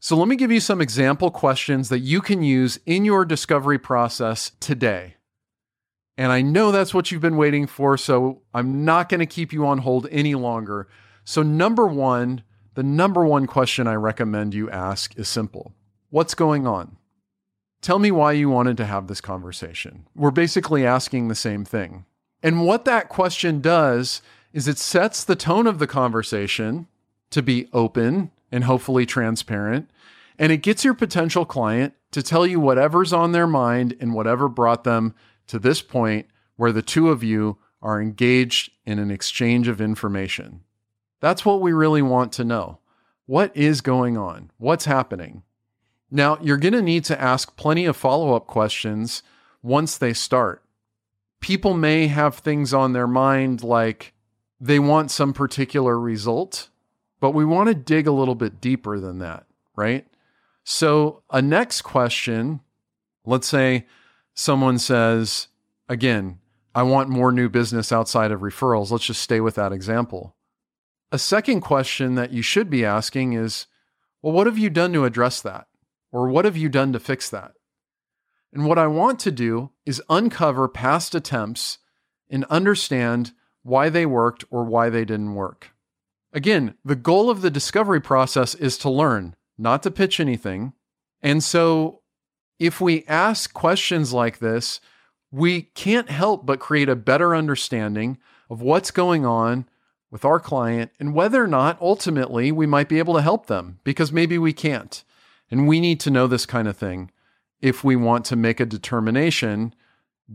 So, 0.00 0.16
let 0.16 0.26
me 0.26 0.36
give 0.36 0.50
you 0.50 0.58
some 0.58 0.80
example 0.80 1.30
questions 1.30 1.90
that 1.90 1.98
you 1.98 2.22
can 2.22 2.42
use 2.42 2.80
in 2.86 3.04
your 3.04 3.26
discovery 3.26 3.78
process 3.78 4.52
today. 4.58 5.16
And 6.16 6.32
I 6.32 6.40
know 6.40 6.72
that's 6.72 6.94
what 6.94 7.12
you've 7.12 7.20
been 7.20 7.36
waiting 7.36 7.66
for, 7.66 7.98
so 7.98 8.40
I'm 8.54 8.86
not 8.86 9.10
going 9.10 9.20
to 9.20 9.26
keep 9.26 9.52
you 9.52 9.66
on 9.66 9.78
hold 9.78 10.08
any 10.10 10.34
longer. 10.34 10.88
So, 11.24 11.42
number 11.42 11.86
one, 11.86 12.42
the 12.72 12.82
number 12.82 13.22
one 13.26 13.46
question 13.46 13.86
I 13.86 13.94
recommend 13.94 14.54
you 14.54 14.70
ask 14.70 15.14
is 15.18 15.28
simple 15.28 15.74
What's 16.08 16.34
going 16.34 16.66
on? 16.66 16.96
Tell 17.82 17.98
me 17.98 18.10
why 18.10 18.32
you 18.32 18.48
wanted 18.48 18.78
to 18.78 18.86
have 18.86 19.08
this 19.08 19.20
conversation. 19.20 20.06
We're 20.16 20.30
basically 20.30 20.86
asking 20.86 21.28
the 21.28 21.34
same 21.34 21.66
thing. 21.66 22.06
And 22.42 22.64
what 22.64 22.86
that 22.86 23.10
question 23.10 23.60
does 23.60 24.22
is 24.52 24.68
it 24.68 24.78
sets 24.78 25.24
the 25.24 25.36
tone 25.36 25.66
of 25.66 25.78
the 25.78 25.86
conversation 25.86 26.86
to 27.30 27.42
be 27.42 27.68
open 27.72 28.30
and 28.50 28.64
hopefully 28.64 29.04
transparent. 29.04 29.90
And 30.38 30.52
it 30.52 30.58
gets 30.58 30.84
your 30.84 30.94
potential 30.94 31.44
client 31.44 31.94
to 32.12 32.22
tell 32.22 32.46
you 32.46 32.58
whatever's 32.58 33.12
on 33.12 33.32
their 33.32 33.46
mind 33.46 33.96
and 34.00 34.14
whatever 34.14 34.48
brought 34.48 34.84
them 34.84 35.14
to 35.48 35.58
this 35.58 35.82
point 35.82 36.26
where 36.56 36.72
the 36.72 36.82
two 36.82 37.10
of 37.10 37.22
you 37.22 37.58
are 37.82 38.00
engaged 38.00 38.72
in 38.86 38.98
an 38.98 39.10
exchange 39.10 39.68
of 39.68 39.80
information. 39.80 40.62
That's 41.20 41.44
what 41.44 41.60
we 41.60 41.72
really 41.72 42.02
want 42.02 42.32
to 42.32 42.44
know. 42.44 42.78
What 43.26 43.54
is 43.56 43.80
going 43.80 44.16
on? 44.16 44.50
What's 44.56 44.86
happening? 44.86 45.42
Now, 46.10 46.38
you're 46.40 46.56
going 46.56 46.72
to 46.72 46.82
need 46.82 47.04
to 47.06 47.20
ask 47.20 47.56
plenty 47.56 47.84
of 47.84 47.96
follow 47.96 48.34
up 48.34 48.46
questions 48.46 49.22
once 49.62 49.98
they 49.98 50.14
start 50.14 50.64
people 51.40 51.74
may 51.74 52.08
have 52.08 52.36
things 52.36 52.74
on 52.74 52.92
their 52.92 53.06
mind 53.06 53.62
like 53.62 54.12
they 54.60 54.78
want 54.78 55.10
some 55.10 55.32
particular 55.32 55.98
result, 55.98 56.68
but 57.20 57.30
we 57.30 57.44
want 57.44 57.68
to 57.68 57.74
dig 57.74 58.06
a 58.06 58.12
little 58.12 58.34
bit 58.34 58.60
deeper 58.60 58.98
than 58.98 59.18
that, 59.18 59.46
right? 59.76 60.06
So, 60.64 61.22
a 61.30 61.40
next 61.40 61.82
question 61.82 62.60
let's 63.28 63.46
say 63.46 63.86
someone 64.34 64.78
says, 64.78 65.48
again, 65.88 66.38
I 66.74 66.82
want 66.82 67.10
more 67.10 67.30
new 67.30 67.48
business 67.48 67.92
outside 67.92 68.32
of 68.32 68.40
referrals. 68.40 68.90
Let's 68.90 69.04
just 69.04 69.22
stay 69.22 69.40
with 69.40 69.54
that 69.56 69.72
example. 69.72 70.34
A 71.12 71.18
second 71.18 71.60
question 71.60 72.14
that 72.14 72.32
you 72.32 72.42
should 72.42 72.70
be 72.70 72.84
asking 72.84 73.34
is, 73.34 73.66
well, 74.22 74.32
what 74.32 74.46
have 74.46 74.58
you 74.58 74.70
done 74.70 74.92
to 74.94 75.04
address 75.04 75.40
that? 75.42 75.66
Or 76.10 76.28
what 76.28 76.46
have 76.46 76.56
you 76.56 76.68
done 76.68 76.92
to 76.94 77.00
fix 77.00 77.28
that? 77.30 77.52
And 78.52 78.64
what 78.64 78.78
I 78.78 78.86
want 78.86 79.18
to 79.20 79.30
do 79.30 79.70
is 79.84 80.02
uncover 80.08 80.68
past 80.68 81.14
attempts 81.14 81.78
and 82.30 82.44
understand 82.46 83.32
why 83.62 83.88
they 83.88 84.06
worked 84.06 84.44
or 84.50 84.64
why 84.64 84.88
they 84.88 85.04
didn't 85.04 85.34
work. 85.34 85.70
Again, 86.32 86.74
the 86.84 86.96
goal 86.96 87.30
of 87.30 87.40
the 87.40 87.50
discovery 87.50 88.00
process 88.00 88.54
is 88.54 88.76
to 88.78 88.90
learn, 88.90 89.34
not 89.56 89.82
to 89.82 89.90
pitch 89.90 90.20
anything. 90.20 90.72
And 91.22 91.42
so 91.42 92.02
if 92.58 92.80
we 92.80 93.04
ask 93.06 93.52
questions 93.52 94.12
like 94.12 94.38
this, 94.38 94.80
we 95.30 95.62
can't 95.62 96.10
help 96.10 96.46
but 96.46 96.60
create 96.60 96.88
a 96.88 96.96
better 96.96 97.34
understanding 97.34 98.18
of 98.50 98.62
what's 98.62 98.90
going 98.90 99.26
on 99.26 99.68
with 100.10 100.24
our 100.24 100.40
client 100.40 100.90
and 100.98 101.14
whether 101.14 101.42
or 101.42 101.48
not 101.48 101.80
ultimately 101.80 102.50
we 102.50 102.66
might 102.66 102.88
be 102.88 102.98
able 102.98 103.14
to 103.14 103.22
help 103.22 103.46
them 103.46 103.78
because 103.84 104.12
maybe 104.12 104.38
we 104.38 104.52
can't. 104.52 105.04
And 105.50 105.66
we 105.66 105.80
need 105.80 106.00
to 106.00 106.10
know 106.10 106.26
this 106.26 106.46
kind 106.46 106.68
of 106.68 106.76
thing 106.76 107.10
if 107.60 107.82
we 107.82 107.96
want 107.96 108.24
to 108.26 108.36
make 108.36 108.60
a 108.60 108.66
determination 108.66 109.74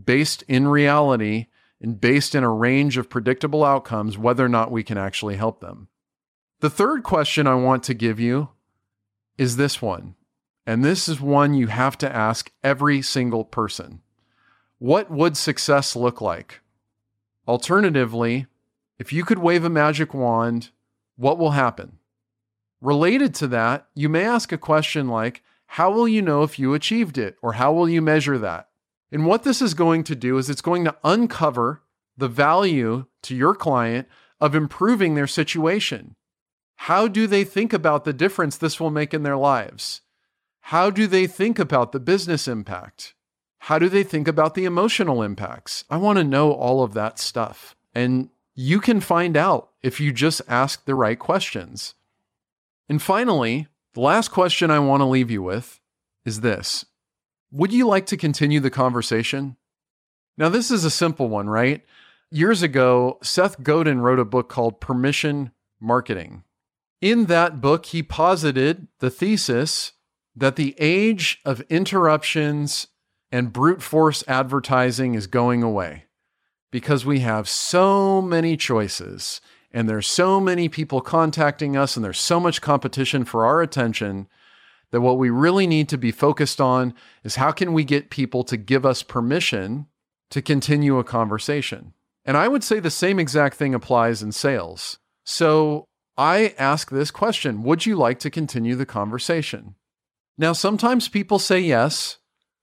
based 0.04 0.42
in 0.48 0.68
reality 0.68 1.46
and 1.84 2.00
based 2.00 2.34
in 2.34 2.42
a 2.42 2.50
range 2.50 2.96
of 2.96 3.10
predictable 3.10 3.62
outcomes 3.62 4.16
whether 4.16 4.42
or 4.42 4.48
not 4.48 4.70
we 4.70 4.82
can 4.82 4.96
actually 4.96 5.36
help 5.36 5.60
them. 5.60 5.88
The 6.60 6.70
third 6.70 7.02
question 7.02 7.46
I 7.46 7.56
want 7.56 7.82
to 7.82 7.92
give 7.92 8.18
you 8.18 8.48
is 9.36 9.58
this 9.58 9.82
one. 9.82 10.14
And 10.66 10.82
this 10.82 11.10
is 11.10 11.20
one 11.20 11.52
you 11.52 11.66
have 11.66 11.98
to 11.98 12.10
ask 12.10 12.50
every 12.62 13.02
single 13.02 13.44
person. 13.44 14.00
What 14.78 15.10
would 15.10 15.36
success 15.36 15.94
look 15.94 16.22
like? 16.22 16.62
Alternatively, 17.46 18.46
if 18.98 19.12
you 19.12 19.22
could 19.22 19.38
wave 19.38 19.62
a 19.62 19.68
magic 19.68 20.14
wand, 20.14 20.70
what 21.16 21.36
will 21.36 21.50
happen? 21.50 21.98
Related 22.80 23.34
to 23.34 23.46
that, 23.48 23.88
you 23.94 24.08
may 24.08 24.24
ask 24.24 24.52
a 24.52 24.58
question 24.58 25.06
like 25.06 25.42
how 25.66 25.90
will 25.90 26.08
you 26.08 26.22
know 26.22 26.44
if 26.44 26.58
you 26.58 26.72
achieved 26.72 27.18
it 27.18 27.36
or 27.42 27.52
how 27.52 27.74
will 27.74 27.90
you 27.90 28.00
measure 28.00 28.38
that? 28.38 28.70
And 29.14 29.26
what 29.26 29.44
this 29.44 29.62
is 29.62 29.74
going 29.74 30.02
to 30.04 30.16
do 30.16 30.38
is 30.38 30.50
it's 30.50 30.60
going 30.60 30.84
to 30.86 30.96
uncover 31.04 31.82
the 32.16 32.26
value 32.26 33.06
to 33.22 33.36
your 33.36 33.54
client 33.54 34.08
of 34.40 34.56
improving 34.56 35.14
their 35.14 35.28
situation. 35.28 36.16
How 36.74 37.06
do 37.06 37.28
they 37.28 37.44
think 37.44 37.72
about 37.72 38.04
the 38.04 38.12
difference 38.12 38.56
this 38.56 38.80
will 38.80 38.90
make 38.90 39.14
in 39.14 39.22
their 39.22 39.36
lives? 39.36 40.00
How 40.62 40.90
do 40.90 41.06
they 41.06 41.28
think 41.28 41.60
about 41.60 41.92
the 41.92 42.00
business 42.00 42.48
impact? 42.48 43.14
How 43.60 43.78
do 43.78 43.88
they 43.88 44.02
think 44.02 44.26
about 44.26 44.56
the 44.56 44.64
emotional 44.64 45.22
impacts? 45.22 45.84
I 45.88 45.96
want 45.96 46.18
to 46.18 46.24
know 46.24 46.50
all 46.50 46.82
of 46.82 46.92
that 46.94 47.20
stuff. 47.20 47.76
And 47.94 48.30
you 48.56 48.80
can 48.80 48.98
find 49.00 49.36
out 49.36 49.70
if 49.80 50.00
you 50.00 50.12
just 50.12 50.42
ask 50.48 50.86
the 50.86 50.96
right 50.96 51.20
questions. 51.20 51.94
And 52.88 53.00
finally, 53.00 53.68
the 53.92 54.00
last 54.00 54.32
question 54.32 54.72
I 54.72 54.80
want 54.80 55.02
to 55.02 55.06
leave 55.06 55.30
you 55.30 55.40
with 55.40 55.78
is 56.24 56.40
this 56.40 56.84
Would 57.54 57.72
you 57.72 57.86
like 57.86 58.06
to 58.06 58.16
continue 58.16 58.58
the 58.58 58.68
conversation? 58.68 59.56
Now, 60.36 60.48
this 60.48 60.72
is 60.72 60.84
a 60.84 60.90
simple 60.90 61.28
one, 61.28 61.48
right? 61.48 61.84
Years 62.28 62.62
ago, 62.62 63.18
Seth 63.22 63.62
Godin 63.62 64.00
wrote 64.00 64.18
a 64.18 64.24
book 64.24 64.48
called 64.48 64.80
Permission 64.80 65.52
Marketing. 65.80 66.42
In 67.00 67.26
that 67.26 67.60
book, 67.60 67.86
he 67.86 68.02
posited 68.02 68.88
the 68.98 69.08
thesis 69.08 69.92
that 70.34 70.56
the 70.56 70.74
age 70.80 71.38
of 71.44 71.60
interruptions 71.70 72.88
and 73.30 73.52
brute 73.52 73.82
force 73.82 74.24
advertising 74.26 75.14
is 75.14 75.28
going 75.28 75.62
away 75.62 76.06
because 76.72 77.06
we 77.06 77.20
have 77.20 77.48
so 77.48 78.20
many 78.20 78.56
choices 78.56 79.40
and 79.70 79.88
there's 79.88 80.08
so 80.08 80.40
many 80.40 80.68
people 80.68 81.00
contacting 81.00 81.76
us 81.76 81.94
and 81.94 82.04
there's 82.04 82.18
so 82.18 82.40
much 82.40 82.60
competition 82.60 83.24
for 83.24 83.46
our 83.46 83.62
attention 83.62 84.26
that 84.94 85.00
what 85.00 85.18
we 85.18 85.28
really 85.28 85.66
need 85.66 85.88
to 85.88 85.98
be 85.98 86.12
focused 86.12 86.60
on 86.60 86.94
is 87.24 87.34
how 87.34 87.50
can 87.50 87.72
we 87.72 87.82
get 87.82 88.10
people 88.10 88.44
to 88.44 88.56
give 88.56 88.86
us 88.86 89.02
permission 89.02 89.88
to 90.30 90.40
continue 90.40 91.00
a 91.00 91.04
conversation. 91.04 91.94
And 92.24 92.36
I 92.36 92.46
would 92.46 92.62
say 92.62 92.78
the 92.78 92.92
same 92.92 93.18
exact 93.18 93.56
thing 93.56 93.74
applies 93.74 94.22
in 94.22 94.30
sales. 94.30 95.00
So 95.24 95.88
I 96.16 96.54
ask 96.58 96.92
this 96.92 97.10
question 97.10 97.64
Would 97.64 97.86
you 97.86 97.96
like 97.96 98.20
to 98.20 98.30
continue 98.30 98.76
the 98.76 98.86
conversation? 98.86 99.74
Now, 100.38 100.52
sometimes 100.52 101.08
people 101.08 101.40
say 101.40 101.58
yes 101.58 102.18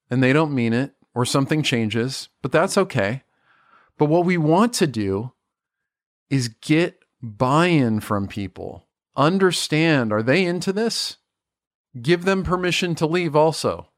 and 0.10 0.24
they 0.24 0.32
don't 0.32 0.56
mean 0.56 0.72
it, 0.72 0.94
or 1.14 1.26
something 1.26 1.64
changes, 1.64 2.30
but 2.42 2.54
that's 2.54 2.78
okay. 2.78 3.24
But 3.98 4.06
what 4.06 4.24
we 4.24 4.38
want 4.38 4.72
to 4.76 4.88
do 4.88 5.34
is 6.30 6.48
get 6.48 7.04
buy 7.22 7.68
in 7.68 8.00
from 8.00 8.30
people. 8.30 8.88
Understand 9.18 10.14
are 10.14 10.24
they 10.24 10.46
into 10.46 10.72
this? 10.72 11.18
Give 12.00 12.24
them 12.24 12.44
permission 12.44 12.96
to 12.96 13.06
leave 13.06 13.36
also. 13.36 13.90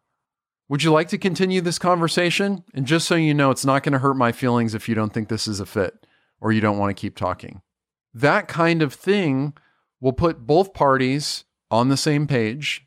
Would 0.69 0.83
you 0.83 0.91
like 0.91 1.09
to 1.09 1.17
continue 1.17 1.61
this 1.61 1.77
conversation? 1.77 2.63
And 2.73 2.87
just 2.87 3.07
so 3.07 3.15
you 3.15 3.33
know, 3.33 3.51
it's 3.51 3.65
not 3.65 3.83
going 3.83 3.93
to 3.93 3.99
hurt 3.99 4.15
my 4.15 4.31
feelings 4.31 4.73
if 4.73 4.87
you 4.89 4.95
don't 4.95 5.13
think 5.13 5.27
this 5.27 5.47
is 5.47 5.59
a 5.59 5.65
fit 5.65 6.07
or 6.39 6.51
you 6.51 6.61
don't 6.61 6.77
want 6.77 6.95
to 6.95 6.99
keep 6.99 7.15
talking. 7.15 7.61
That 8.13 8.47
kind 8.47 8.81
of 8.81 8.93
thing 8.93 9.53
will 9.99 10.13
put 10.13 10.47
both 10.47 10.73
parties 10.73 11.45
on 11.69 11.89
the 11.89 11.97
same 11.97 12.27
page 12.27 12.85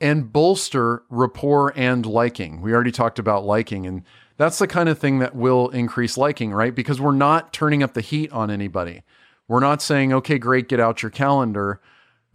and 0.00 0.32
bolster 0.32 1.02
rapport 1.10 1.72
and 1.76 2.06
liking. 2.06 2.60
We 2.60 2.72
already 2.72 2.92
talked 2.92 3.18
about 3.18 3.44
liking, 3.44 3.86
and 3.86 4.02
that's 4.36 4.58
the 4.58 4.68
kind 4.68 4.88
of 4.88 4.98
thing 4.98 5.18
that 5.18 5.34
will 5.34 5.68
increase 5.70 6.16
liking, 6.16 6.52
right? 6.52 6.74
Because 6.74 7.00
we're 7.00 7.12
not 7.12 7.52
turning 7.52 7.82
up 7.82 7.94
the 7.94 8.00
heat 8.00 8.30
on 8.32 8.50
anybody. 8.50 9.02
We're 9.48 9.60
not 9.60 9.82
saying, 9.82 10.12
okay, 10.12 10.38
great, 10.38 10.68
get 10.68 10.80
out 10.80 11.02
your 11.02 11.10
calendar. 11.10 11.80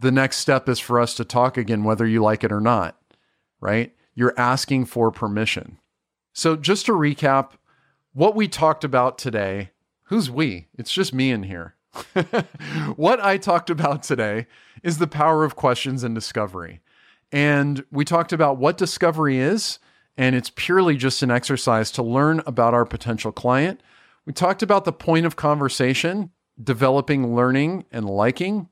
The 0.04 0.12
next 0.12 0.36
step 0.36 0.68
is 0.68 0.78
for 0.80 1.00
us 1.00 1.14
to 1.14 1.24
talk 1.24 1.56
again, 1.56 1.82
whether 1.82 2.06
you 2.06 2.22
like 2.22 2.44
it 2.44 2.52
or 2.52 2.60
not, 2.60 3.00
right? 3.58 3.96
You're 4.14 4.34
asking 4.36 4.84
for 4.84 5.10
permission. 5.10 5.78
So, 6.34 6.56
just 6.56 6.84
to 6.84 6.92
recap, 6.92 7.52
what 8.12 8.36
we 8.36 8.46
talked 8.46 8.84
about 8.84 9.16
today, 9.16 9.70
who's 10.08 10.30
we? 10.30 10.66
It's 10.76 10.92
just 10.92 11.14
me 11.14 11.30
in 11.30 11.44
here. 11.44 11.76
what 12.96 13.18
I 13.18 13.38
talked 13.38 13.70
about 13.70 14.02
today 14.02 14.46
is 14.82 14.98
the 14.98 15.06
power 15.06 15.42
of 15.42 15.56
questions 15.56 16.04
and 16.04 16.14
discovery. 16.14 16.82
And 17.32 17.82
we 17.90 18.04
talked 18.04 18.34
about 18.34 18.58
what 18.58 18.76
discovery 18.76 19.38
is, 19.38 19.78
and 20.18 20.36
it's 20.36 20.52
purely 20.54 20.98
just 20.98 21.22
an 21.22 21.30
exercise 21.30 21.90
to 21.92 22.02
learn 22.02 22.42
about 22.44 22.74
our 22.74 22.84
potential 22.84 23.32
client. 23.32 23.82
We 24.26 24.34
talked 24.34 24.62
about 24.62 24.84
the 24.84 24.92
point 24.92 25.24
of 25.24 25.36
conversation 25.36 26.30
developing 26.62 27.34
learning 27.34 27.86
and 27.90 28.04
liking. 28.04 28.68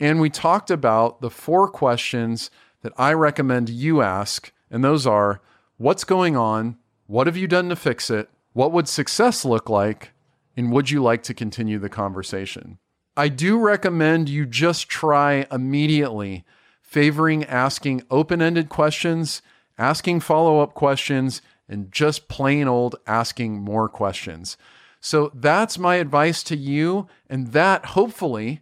And 0.00 0.20
we 0.20 0.30
talked 0.30 0.70
about 0.70 1.20
the 1.20 1.30
four 1.30 1.68
questions 1.68 2.50
that 2.82 2.92
I 2.96 3.12
recommend 3.12 3.68
you 3.68 4.02
ask. 4.02 4.52
And 4.70 4.84
those 4.84 5.06
are 5.06 5.40
what's 5.76 6.04
going 6.04 6.36
on? 6.36 6.76
What 7.06 7.26
have 7.26 7.36
you 7.36 7.48
done 7.48 7.68
to 7.70 7.76
fix 7.76 8.10
it? 8.10 8.28
What 8.52 8.72
would 8.72 8.88
success 8.88 9.44
look 9.44 9.68
like? 9.68 10.12
And 10.56 10.72
would 10.72 10.90
you 10.90 11.02
like 11.02 11.22
to 11.24 11.34
continue 11.34 11.78
the 11.78 11.88
conversation? 11.88 12.78
I 13.16 13.28
do 13.28 13.58
recommend 13.58 14.28
you 14.28 14.46
just 14.46 14.88
try 14.88 15.46
immediately 15.50 16.44
favoring 16.80 17.44
asking 17.44 18.02
open 18.10 18.40
ended 18.40 18.68
questions, 18.68 19.42
asking 19.76 20.20
follow 20.20 20.60
up 20.60 20.74
questions, 20.74 21.42
and 21.68 21.92
just 21.92 22.28
plain 22.28 22.66
old 22.66 22.96
asking 23.06 23.60
more 23.60 23.88
questions. 23.88 24.56
So 25.00 25.30
that's 25.34 25.78
my 25.78 25.96
advice 25.96 26.42
to 26.44 26.56
you. 26.56 27.06
And 27.28 27.48
that 27.48 27.86
hopefully 27.86 28.60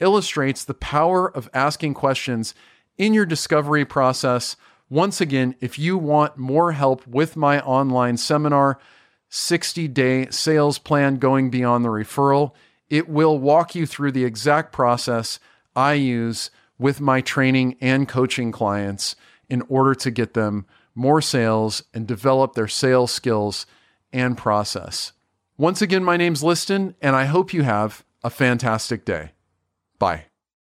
illustrates 0.00 0.64
the 0.64 0.74
power 0.74 1.30
of 1.30 1.48
asking 1.54 1.94
questions 1.94 2.54
in 2.98 3.14
your 3.14 3.26
discovery 3.26 3.84
process. 3.84 4.56
Once 4.88 5.20
again, 5.20 5.54
if 5.60 5.78
you 5.78 5.96
want 5.96 6.36
more 6.36 6.72
help 6.72 7.06
with 7.06 7.36
my 7.36 7.60
online 7.60 8.16
seminar, 8.16 8.78
60 9.28 9.88
day 9.88 10.28
sales 10.30 10.78
plan 10.78 11.16
going 11.16 11.50
beyond 11.50 11.84
the 11.84 11.88
referral, 11.88 12.52
it 12.88 13.08
will 13.08 13.38
walk 13.38 13.74
you 13.74 13.86
through 13.86 14.12
the 14.12 14.24
exact 14.24 14.72
process 14.72 15.38
I 15.76 15.92
use 15.94 16.50
with 16.78 17.00
my 17.00 17.20
training 17.20 17.76
and 17.80 18.08
coaching 18.08 18.50
clients 18.50 19.14
in 19.48 19.62
order 19.68 19.94
to 19.94 20.10
get 20.10 20.34
them 20.34 20.66
more 20.94 21.22
sales 21.22 21.82
and 21.94 22.06
develop 22.06 22.54
their 22.54 22.68
sales 22.68 23.12
skills 23.12 23.66
and 24.12 24.36
process. 24.36 25.12
Once 25.56 25.80
again, 25.80 26.02
my 26.02 26.16
name's 26.16 26.42
Liston, 26.42 26.94
and 27.00 27.14
I 27.14 27.26
hope 27.26 27.52
you 27.52 27.62
have 27.62 28.04
a 28.24 28.30
fantastic 28.30 29.04
day. 29.04 29.32
Bye. 30.00 30.29